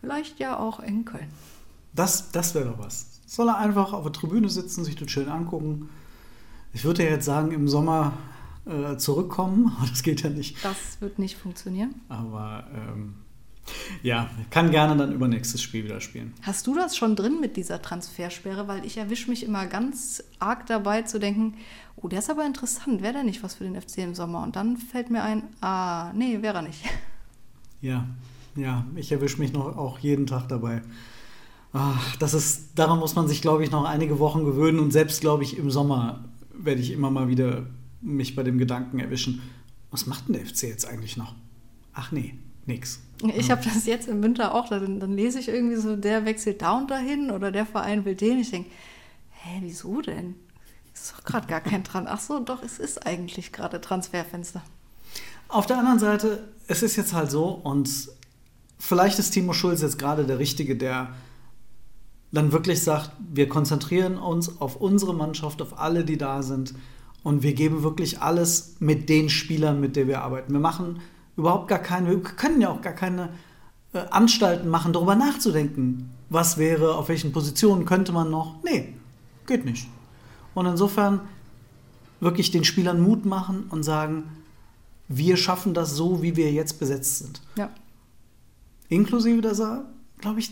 Vielleicht 0.00 0.38
ja 0.40 0.58
auch 0.58 0.80
in 0.80 1.04
Köln. 1.04 1.28
Das, 1.94 2.30
das 2.32 2.54
wäre 2.54 2.66
doch 2.70 2.78
was. 2.78 3.20
Soll 3.26 3.48
er 3.48 3.58
einfach 3.58 3.92
auf 3.92 4.02
der 4.04 4.12
Tribüne 4.12 4.48
sitzen, 4.48 4.84
sich 4.84 4.96
das 4.96 5.10
schön 5.10 5.28
angucken. 5.28 5.88
Ich 6.72 6.84
würde 6.84 7.04
ja 7.04 7.10
jetzt 7.10 7.24
sagen, 7.24 7.52
im 7.52 7.68
Sommer 7.68 8.12
äh, 8.66 8.96
zurückkommen, 8.96 9.72
aber 9.78 9.88
das 9.88 10.02
geht 10.02 10.22
ja 10.22 10.30
nicht. 10.30 10.62
Das 10.64 11.00
wird 11.00 11.18
nicht 11.20 11.36
funktionieren. 11.36 11.94
Aber 12.08 12.66
ähm, 12.74 13.14
ja, 14.02 14.30
kann 14.50 14.70
gerne 14.70 14.96
dann 14.96 15.12
übernächstes 15.12 15.62
Spiel 15.62 15.84
wieder 15.84 16.00
spielen. 16.00 16.34
Hast 16.42 16.66
du 16.66 16.74
das 16.74 16.96
schon 16.96 17.16
drin 17.16 17.40
mit 17.40 17.56
dieser 17.56 17.82
Transfersperre? 17.82 18.68
Weil 18.68 18.84
ich 18.84 18.96
erwische 18.96 19.30
mich 19.30 19.44
immer 19.44 19.66
ganz 19.66 20.22
arg 20.38 20.66
dabei 20.66 21.02
zu 21.02 21.18
denken, 21.18 21.54
oh, 21.96 22.08
der 22.08 22.20
ist 22.20 22.30
aber 22.30 22.44
interessant, 22.44 23.02
wäre 23.02 23.14
der 23.14 23.24
nicht 23.24 23.42
was 23.42 23.54
für 23.54 23.64
den 23.64 23.80
FC 23.80 23.98
im 23.98 24.14
Sommer? 24.14 24.42
Und 24.42 24.56
dann 24.56 24.76
fällt 24.76 25.10
mir 25.10 25.22
ein, 25.22 25.44
ah, 25.60 26.12
nee, 26.14 26.42
wäre 26.42 26.56
er 26.56 26.62
nicht. 26.62 26.84
Ja, 27.80 28.06
ja, 28.56 28.86
ich 28.96 29.12
erwische 29.12 29.38
mich 29.38 29.52
noch 29.52 29.76
auch 29.76 29.98
jeden 29.98 30.26
Tag 30.26 30.48
dabei. 30.48 30.82
Ach, 31.72 32.16
das 32.16 32.32
ist, 32.32 32.78
daran 32.78 32.98
muss 32.98 33.14
man 33.14 33.28
sich, 33.28 33.42
glaube 33.42 33.62
ich, 33.62 33.70
noch 33.70 33.84
einige 33.84 34.18
Wochen 34.18 34.44
gewöhnen 34.44 34.78
und 34.78 34.92
selbst, 34.92 35.20
glaube 35.20 35.44
ich, 35.44 35.58
im 35.58 35.70
Sommer 35.70 36.24
werde 36.54 36.80
ich 36.80 36.90
immer 36.90 37.10
mal 37.10 37.28
wieder 37.28 37.66
mich 38.00 38.34
bei 38.34 38.42
dem 38.42 38.58
Gedanken 38.58 38.98
erwischen, 38.98 39.42
was 39.90 40.06
macht 40.06 40.28
denn 40.28 40.34
der 40.34 40.46
FC 40.46 40.64
jetzt 40.64 40.86
eigentlich 40.86 41.16
noch? 41.16 41.34
Ach 41.92 42.12
nee, 42.12 42.34
nix. 42.66 43.00
Ich 43.22 43.50
habe 43.50 43.62
das 43.64 43.86
jetzt 43.86 44.08
im 44.08 44.22
Winter 44.22 44.54
auch, 44.54 44.68
dann, 44.68 45.00
dann 45.00 45.12
lese 45.12 45.38
ich 45.38 45.48
irgendwie 45.48 45.76
so, 45.76 45.96
der 45.96 46.24
wechselt 46.24 46.60
da 46.60 46.76
und 46.76 46.90
dahin 46.90 47.30
oder 47.30 47.50
der 47.50 47.64
Verein 47.64 48.04
will 48.04 48.14
den. 48.14 48.40
Ich 48.40 48.50
denke, 48.50 48.70
hä, 49.30 49.58
wieso 49.62 50.02
denn? 50.02 50.34
Ist 50.92 51.12
doch 51.12 51.24
gerade 51.24 51.46
gar 51.46 51.60
kein 51.60 51.82
dran. 51.82 52.06
Ach 52.08 52.20
so, 52.20 52.40
doch, 52.40 52.62
es 52.62 52.78
ist 52.78 53.06
eigentlich 53.06 53.52
gerade 53.52 53.80
Transferfenster. 53.80 54.62
Auf 55.48 55.66
der 55.66 55.78
anderen 55.78 55.98
Seite, 55.98 56.48
es 56.66 56.82
ist 56.82 56.96
jetzt 56.96 57.12
halt 57.12 57.30
so 57.30 57.46
und 57.46 57.88
vielleicht 58.78 59.18
ist 59.18 59.30
Timo 59.30 59.52
Schulz 59.52 59.82
jetzt 59.82 59.98
gerade 59.98 60.24
der 60.24 60.38
Richtige, 60.38 60.76
der 60.76 61.14
dann 62.32 62.52
wirklich 62.52 62.82
sagt, 62.82 63.12
wir 63.32 63.48
konzentrieren 63.48 64.18
uns 64.18 64.60
auf 64.60 64.76
unsere 64.76 65.14
Mannschaft, 65.14 65.62
auf 65.62 65.78
alle, 65.78 66.04
die 66.04 66.18
da 66.18 66.42
sind 66.42 66.74
und 67.22 67.42
wir 67.42 67.54
geben 67.54 67.82
wirklich 67.82 68.20
alles 68.20 68.76
mit 68.78 69.08
den 69.08 69.30
Spielern, 69.30 69.80
mit 69.80 69.96
denen 69.96 70.08
wir 70.08 70.22
arbeiten. 70.22 70.52
Wir 70.52 70.60
machen 70.60 71.00
überhaupt 71.36 71.68
gar 71.68 71.78
keine, 71.78 72.10
wir 72.10 72.22
können 72.22 72.60
ja 72.60 72.70
auch 72.70 72.80
gar 72.80 72.92
keine 72.92 73.30
äh, 73.92 73.98
Anstalten 74.10 74.68
machen, 74.68 74.92
darüber 74.92 75.14
nachzudenken, 75.14 76.10
was 76.28 76.58
wäre, 76.58 76.94
auf 76.96 77.08
welchen 77.08 77.32
Positionen 77.32 77.84
könnte 77.84 78.12
man 78.12 78.30
noch. 78.30 78.62
Nee, 78.64 78.94
geht 79.46 79.64
nicht. 79.64 79.88
Und 80.54 80.66
insofern 80.66 81.20
wirklich 82.20 82.50
den 82.50 82.64
Spielern 82.64 83.00
Mut 83.00 83.24
machen 83.26 83.64
und 83.70 83.82
sagen, 83.82 84.24
wir 85.08 85.36
schaffen 85.36 85.74
das 85.74 85.94
so, 85.94 86.22
wie 86.22 86.36
wir 86.36 86.50
jetzt 86.52 86.80
besetzt 86.80 87.18
sind. 87.18 87.42
Ja. 87.56 87.70
Inklusive 88.88 89.40
dass 89.40 89.60
er, 89.60 89.84
glaube 90.18 90.40
ich, 90.40 90.50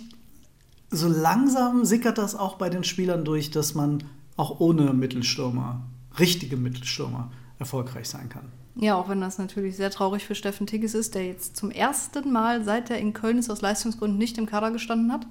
so 0.91 1.09
langsam 1.09 1.85
sickert 1.85 2.19
das 2.19 2.35
auch 2.35 2.57
bei 2.57 2.71
den 2.71 2.85
Spielern 2.85 3.25
durch, 3.25 3.51
dass 3.51 3.75
man 3.75 4.05
auch 4.37 4.61
ohne 4.61 4.93
Mittelstürmer, 4.93 5.83
richtige 6.19 6.57
Mittelstürmer, 6.57 7.31
erfolgreich 7.59 8.09
sein 8.09 8.29
kann. 8.29 8.53
Ja, 8.77 8.97
auch 8.97 9.09
wenn 9.09 9.21
das 9.21 9.39
natürlich 9.39 9.77
sehr 9.77 9.91
traurig 9.91 10.25
für 10.25 10.35
Steffen 10.35 10.67
Tigges 10.67 10.95
ist, 10.95 11.15
der 11.15 11.27
jetzt 11.27 11.57
zum 11.57 11.71
ersten 11.71 12.33
Mal, 12.33 12.65
seit 12.65 12.91
er 12.91 12.99
in 12.99 13.13
Köln 13.13 13.39
ist, 13.39 13.49
aus 13.51 13.61
Leistungsgründen 13.61 14.19
nicht 14.19 14.37
im 14.37 14.47
Kader 14.47 14.71
gestanden 14.73 15.13
hat. 15.13 15.27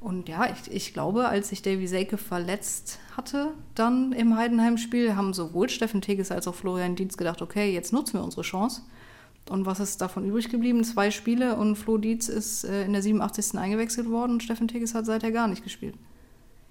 Und 0.00 0.28
ja, 0.28 0.46
ich, 0.50 0.70
ich 0.70 0.92
glaube, 0.92 1.28
als 1.28 1.48
sich 1.48 1.62
Davy 1.62 1.86
Selke 1.86 2.18
verletzt 2.18 2.98
hatte, 3.16 3.48
dann 3.74 4.12
im 4.12 4.36
Heidenheim-Spiel, 4.36 5.16
haben 5.16 5.32
sowohl 5.32 5.68
Steffen 5.68 6.00
Tigges 6.02 6.30
als 6.30 6.46
auch 6.46 6.54
Florian 6.54 6.94
Dietz 6.96 7.16
gedacht, 7.16 7.40
okay, 7.42 7.72
jetzt 7.72 7.92
nutzen 7.92 8.14
wir 8.18 8.24
unsere 8.24 8.42
Chance. 8.42 8.82
Und 9.50 9.66
was 9.66 9.80
ist 9.80 10.00
davon 10.00 10.26
übrig 10.26 10.48
geblieben? 10.48 10.84
Zwei 10.84 11.10
Spiele 11.10 11.56
und 11.56 11.76
Flo 11.76 11.98
Dietz 11.98 12.28
ist 12.28 12.64
äh, 12.64 12.84
in 12.86 12.92
der 12.94 13.02
87. 13.02 13.58
eingewechselt 13.58 14.08
worden 14.10 14.32
und 14.32 14.42
Steffen 14.42 14.68
Tigges 14.68 14.94
hat 14.94 15.04
seither 15.06 15.32
gar 15.32 15.48
nicht 15.48 15.62
gespielt. 15.64 15.94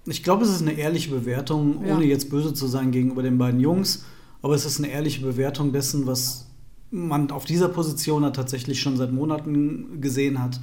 Ich 0.06 0.22
glaube, 0.22 0.44
es 0.44 0.50
ist 0.50 0.62
eine 0.62 0.72
ehrliche 0.72 1.10
Bewertung, 1.10 1.84
Ja. 1.84 1.94
ohne 1.96 2.04
jetzt 2.04 2.30
böse 2.30 2.52
zu 2.52 2.66
sein 2.66 2.90
gegenüber 2.90 3.22
den 3.22 3.38
beiden 3.38 3.60
Jungs. 3.60 4.04
Aber 4.44 4.54
es 4.54 4.66
ist 4.66 4.78
eine 4.78 4.88
ehrliche 4.88 5.22
Bewertung 5.22 5.72
dessen, 5.72 6.06
was 6.06 6.48
man 6.90 7.30
auf 7.30 7.46
dieser 7.46 7.70
Position 7.70 8.24
ja 8.24 8.30
tatsächlich 8.30 8.78
schon 8.78 8.98
seit 8.98 9.10
Monaten 9.10 10.02
gesehen 10.02 10.38
hat. 10.42 10.60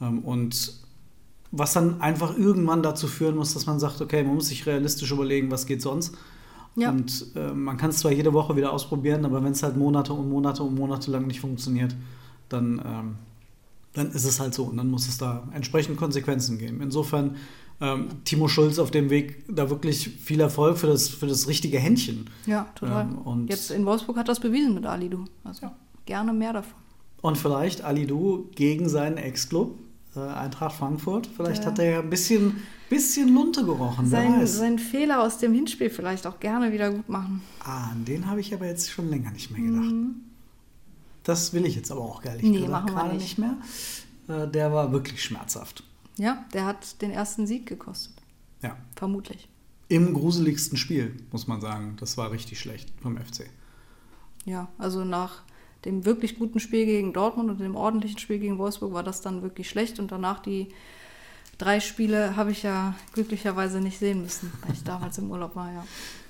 Ähm, 0.00 0.18
Und 0.24 0.74
was 1.52 1.72
dann 1.72 2.00
einfach 2.00 2.36
irgendwann 2.36 2.82
dazu 2.82 3.06
führen 3.06 3.36
muss, 3.36 3.54
dass 3.54 3.66
man 3.66 3.78
sagt, 3.78 4.00
okay, 4.00 4.24
man 4.24 4.34
muss 4.34 4.48
sich 4.48 4.66
realistisch 4.66 5.12
überlegen, 5.12 5.52
was 5.52 5.66
geht 5.66 5.82
sonst. 5.82 6.16
Ja. 6.74 6.90
Und 6.90 7.26
äh, 7.36 7.52
man 7.52 7.76
kann 7.76 7.90
es 7.90 7.98
zwar 7.98 8.10
jede 8.10 8.32
Woche 8.32 8.56
wieder 8.56 8.72
ausprobieren, 8.72 9.24
aber 9.24 9.44
wenn 9.44 9.52
es 9.52 9.62
halt 9.62 9.76
Monate 9.76 10.12
und 10.12 10.28
Monate 10.28 10.64
und 10.64 10.74
Monate 10.74 11.12
lang 11.12 11.28
nicht 11.28 11.38
funktioniert, 11.38 11.94
dann, 12.48 12.82
ähm, 12.84 13.14
dann 13.92 14.10
ist 14.10 14.24
es 14.24 14.40
halt 14.40 14.52
so 14.52 14.64
und 14.64 14.78
dann 14.78 14.90
muss 14.90 15.06
es 15.06 15.18
da 15.18 15.48
entsprechend 15.52 15.96
Konsequenzen 15.96 16.58
geben. 16.58 16.80
Insofern 16.82 17.36
ähm, 17.82 18.08
Timo 18.24 18.48
Schulz 18.48 18.78
auf 18.78 18.90
dem 18.90 19.10
Weg 19.10 19.44
da 19.54 19.68
wirklich 19.68 20.08
viel 20.08 20.40
Erfolg 20.40 20.78
für 20.78 20.86
das, 20.86 21.08
für 21.08 21.26
das 21.26 21.48
richtige 21.48 21.78
Händchen. 21.78 22.30
Ja, 22.46 22.66
total. 22.74 23.02
Ähm, 23.04 23.18
und- 23.18 23.48
jetzt 23.50 23.70
in 23.70 23.84
Wolfsburg 23.84 24.16
hat 24.16 24.28
das 24.28 24.40
bewiesen 24.40 24.72
mit 24.74 24.86
Ali 24.86 25.10
Du. 25.10 25.24
Also 25.44 25.70
gerne 26.06 26.32
mehr 26.32 26.52
davon. 26.54 26.72
Und 27.20 27.36
vielleicht 27.38 27.82
Ali 27.82 28.06
Du 28.06 28.48
gegen 28.54 28.88
seinen 28.88 29.16
Ex-Club, 29.16 29.76
äh, 30.16 30.20
Eintracht 30.20 30.76
Frankfurt. 30.76 31.28
Vielleicht 31.36 31.62
Ja. 31.64 31.70
hat 31.70 31.78
er 31.78 31.90
ja 31.90 31.98
ein 32.00 32.10
bisschen, 32.10 32.56
bisschen 32.88 33.34
Lunte 33.34 33.64
gerochen, 33.64 34.06
Sein, 34.08 34.46
seinen 34.46 34.78
Fehler 34.78 35.22
aus 35.22 35.38
dem 35.38 35.52
Hinspiel 35.52 35.90
vielleicht 35.90 36.26
auch 36.26 36.38
gerne 36.40 36.72
wieder 36.72 36.90
gut 36.90 37.08
machen. 37.08 37.42
Ah, 37.64 37.90
an 37.90 38.04
den 38.04 38.26
habe 38.28 38.40
ich 38.40 38.52
aber 38.54 38.66
jetzt 38.66 38.90
schon 38.90 39.08
länger 39.10 39.30
nicht 39.32 39.50
mehr 39.50 39.60
gedacht. 39.60 39.94
Das 41.24 41.52
will 41.52 41.64
ich 41.66 41.76
jetzt 41.76 41.90
aber 41.92 42.00
auch 42.00 42.24
ehrlich 42.24 42.42
Nee, 42.42 42.52
gesagt 42.52 42.70
machen 42.72 42.86
wir 42.88 42.94
gerade 42.94 43.14
nicht. 43.14 43.38
nicht 43.38 43.38
mehr. 43.38 43.56
Äh, 44.28 44.48
der 44.48 44.72
war 44.72 44.90
wirklich 44.92 45.22
schmerzhaft. 45.22 45.84
Ja, 46.18 46.44
der 46.52 46.66
hat 46.66 47.00
den 47.02 47.10
ersten 47.10 47.46
Sieg 47.46 47.66
gekostet. 47.66 48.14
Ja. 48.62 48.76
Vermutlich. 48.96 49.48
Im 49.88 50.14
gruseligsten 50.14 50.78
Spiel, 50.78 51.16
muss 51.30 51.46
man 51.46 51.60
sagen. 51.60 51.96
Das 52.00 52.16
war 52.16 52.30
richtig 52.30 52.60
schlecht 52.60 52.92
vom 53.00 53.16
FC. 53.16 53.46
Ja, 54.44 54.68
also 54.78 55.04
nach 55.04 55.42
dem 55.84 56.04
wirklich 56.04 56.38
guten 56.38 56.60
Spiel 56.60 56.86
gegen 56.86 57.12
Dortmund 57.12 57.50
und 57.50 57.60
dem 57.60 57.74
ordentlichen 57.74 58.18
Spiel 58.18 58.38
gegen 58.38 58.58
Wolfsburg 58.58 58.92
war 58.92 59.02
das 59.02 59.20
dann 59.20 59.42
wirklich 59.42 59.68
schlecht. 59.68 59.98
Und 59.98 60.12
danach 60.12 60.40
die 60.40 60.68
drei 61.58 61.80
Spiele 61.80 62.36
habe 62.36 62.52
ich 62.52 62.62
ja 62.62 62.94
glücklicherweise 63.12 63.80
nicht 63.80 63.98
sehen 63.98 64.22
müssen, 64.22 64.52
weil 64.62 64.74
ich 64.74 64.84
damals 64.84 65.18
im 65.18 65.30
Urlaub 65.30 65.56
war, 65.56 65.72
ja. 65.72 65.84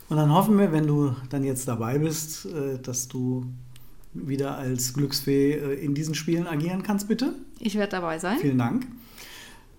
Und 0.08 0.16
dann 0.16 0.32
hoffen 0.32 0.58
wir, 0.58 0.72
wenn 0.72 0.86
du 0.86 1.14
dann 1.30 1.44
jetzt 1.44 1.68
dabei 1.68 1.98
bist, 1.98 2.46
äh, 2.46 2.78
dass 2.78 3.08
du 3.08 3.46
wieder 4.12 4.56
als 4.56 4.92
Glücksfee 4.92 5.52
äh, 5.52 5.84
in 5.84 5.94
diesen 5.94 6.14
Spielen 6.14 6.46
agieren 6.46 6.82
kannst, 6.82 7.08
bitte. 7.08 7.34
Ich 7.58 7.76
werde 7.76 7.92
dabei 7.92 8.18
sein. 8.18 8.38
Vielen 8.38 8.58
Dank. 8.58 8.86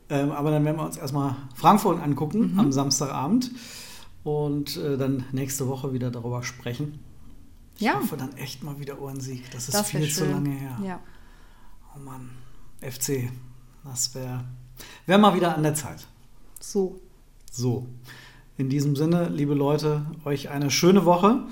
Ähm, 0.10 0.32
aber 0.32 0.52
dann 0.52 0.64
werden 0.66 0.78
wir 0.78 0.86
uns 0.86 0.98
erstmal 0.98 1.36
Frankfurt 1.56 2.02
angucken 2.02 2.56
am 2.58 2.72
Samstagabend 2.72 3.52
und 4.24 4.78
äh, 4.78 4.98
dann 4.98 5.24
nächste 5.32 5.68
Woche 5.68 5.94
wieder 5.94 6.12
darüber 6.12 6.44
sprechen. 6.44 7.00
Ich 7.76 7.82
Ja. 7.82 7.96
hoffe 7.96 8.18
dann 8.18 8.34
echt 8.38 8.64
mal 8.64 8.80
wieder 8.80 9.02
Ohrensieg. 9.02 9.50
Das 9.52 9.66
ist 9.70 9.74
Das 9.74 9.90
viel 9.90 10.08
zu 10.10 10.26
lange 10.26 10.52
her. 10.52 10.78
Ja. 10.84 11.00
Oh 11.96 12.00
Mann, 12.00 12.30
FC, 12.82 13.30
das 13.84 14.14
wäre 14.16 14.44
wär 15.06 15.18
mal 15.18 15.36
wieder 15.36 15.56
an 15.56 15.64
der 15.64 15.76
Zeit. 15.76 16.06
So. 16.60 17.00
So, 17.52 17.86
in 18.58 18.70
diesem 18.70 18.96
Sinne, 18.96 19.30
liebe 19.30 19.54
Leute, 19.54 20.06
euch 20.26 20.50
eine 20.50 20.72
schöne 20.72 21.06
Woche. 21.06 21.44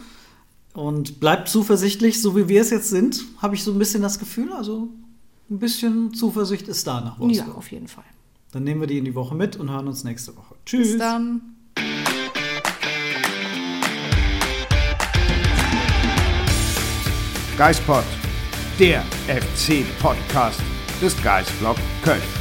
Und 0.73 1.19
bleibt 1.19 1.47
zuversichtlich, 1.49 2.21
so 2.21 2.35
wie 2.35 2.47
wir 2.47 2.61
es 2.61 2.69
jetzt 2.69 2.89
sind, 2.89 3.23
habe 3.41 3.55
ich 3.55 3.63
so 3.63 3.71
ein 3.71 3.77
bisschen 3.77 4.01
das 4.01 4.17
Gefühl. 4.19 4.51
Also 4.53 4.87
ein 5.49 5.59
bisschen 5.59 6.13
Zuversicht 6.13 6.67
ist 6.69 6.87
da 6.87 7.01
nach 7.01 7.19
Wolfsburg. 7.19 7.47
Ja, 7.49 7.53
auf 7.55 7.71
jeden 7.71 7.87
Fall. 7.89 8.05
Dann 8.51 8.65
nehmen 8.65 8.81
wir 8.81 8.87
die 8.87 8.97
in 8.97 9.05
die 9.05 9.15
Woche 9.15 9.33
mit 9.33 9.55
und 9.55 9.69
hören 9.71 9.87
uns 9.87 10.03
nächste 10.03 10.35
Woche. 10.35 10.55
Tschüss. 10.65 10.89
Bis 10.89 10.97
dann. 10.97 11.55
Geispod, 17.57 18.03
der 18.79 19.03
FC-Podcast 19.27 20.61
des 21.01 21.21
Geisblog 21.23 21.77
Köln. 22.03 22.40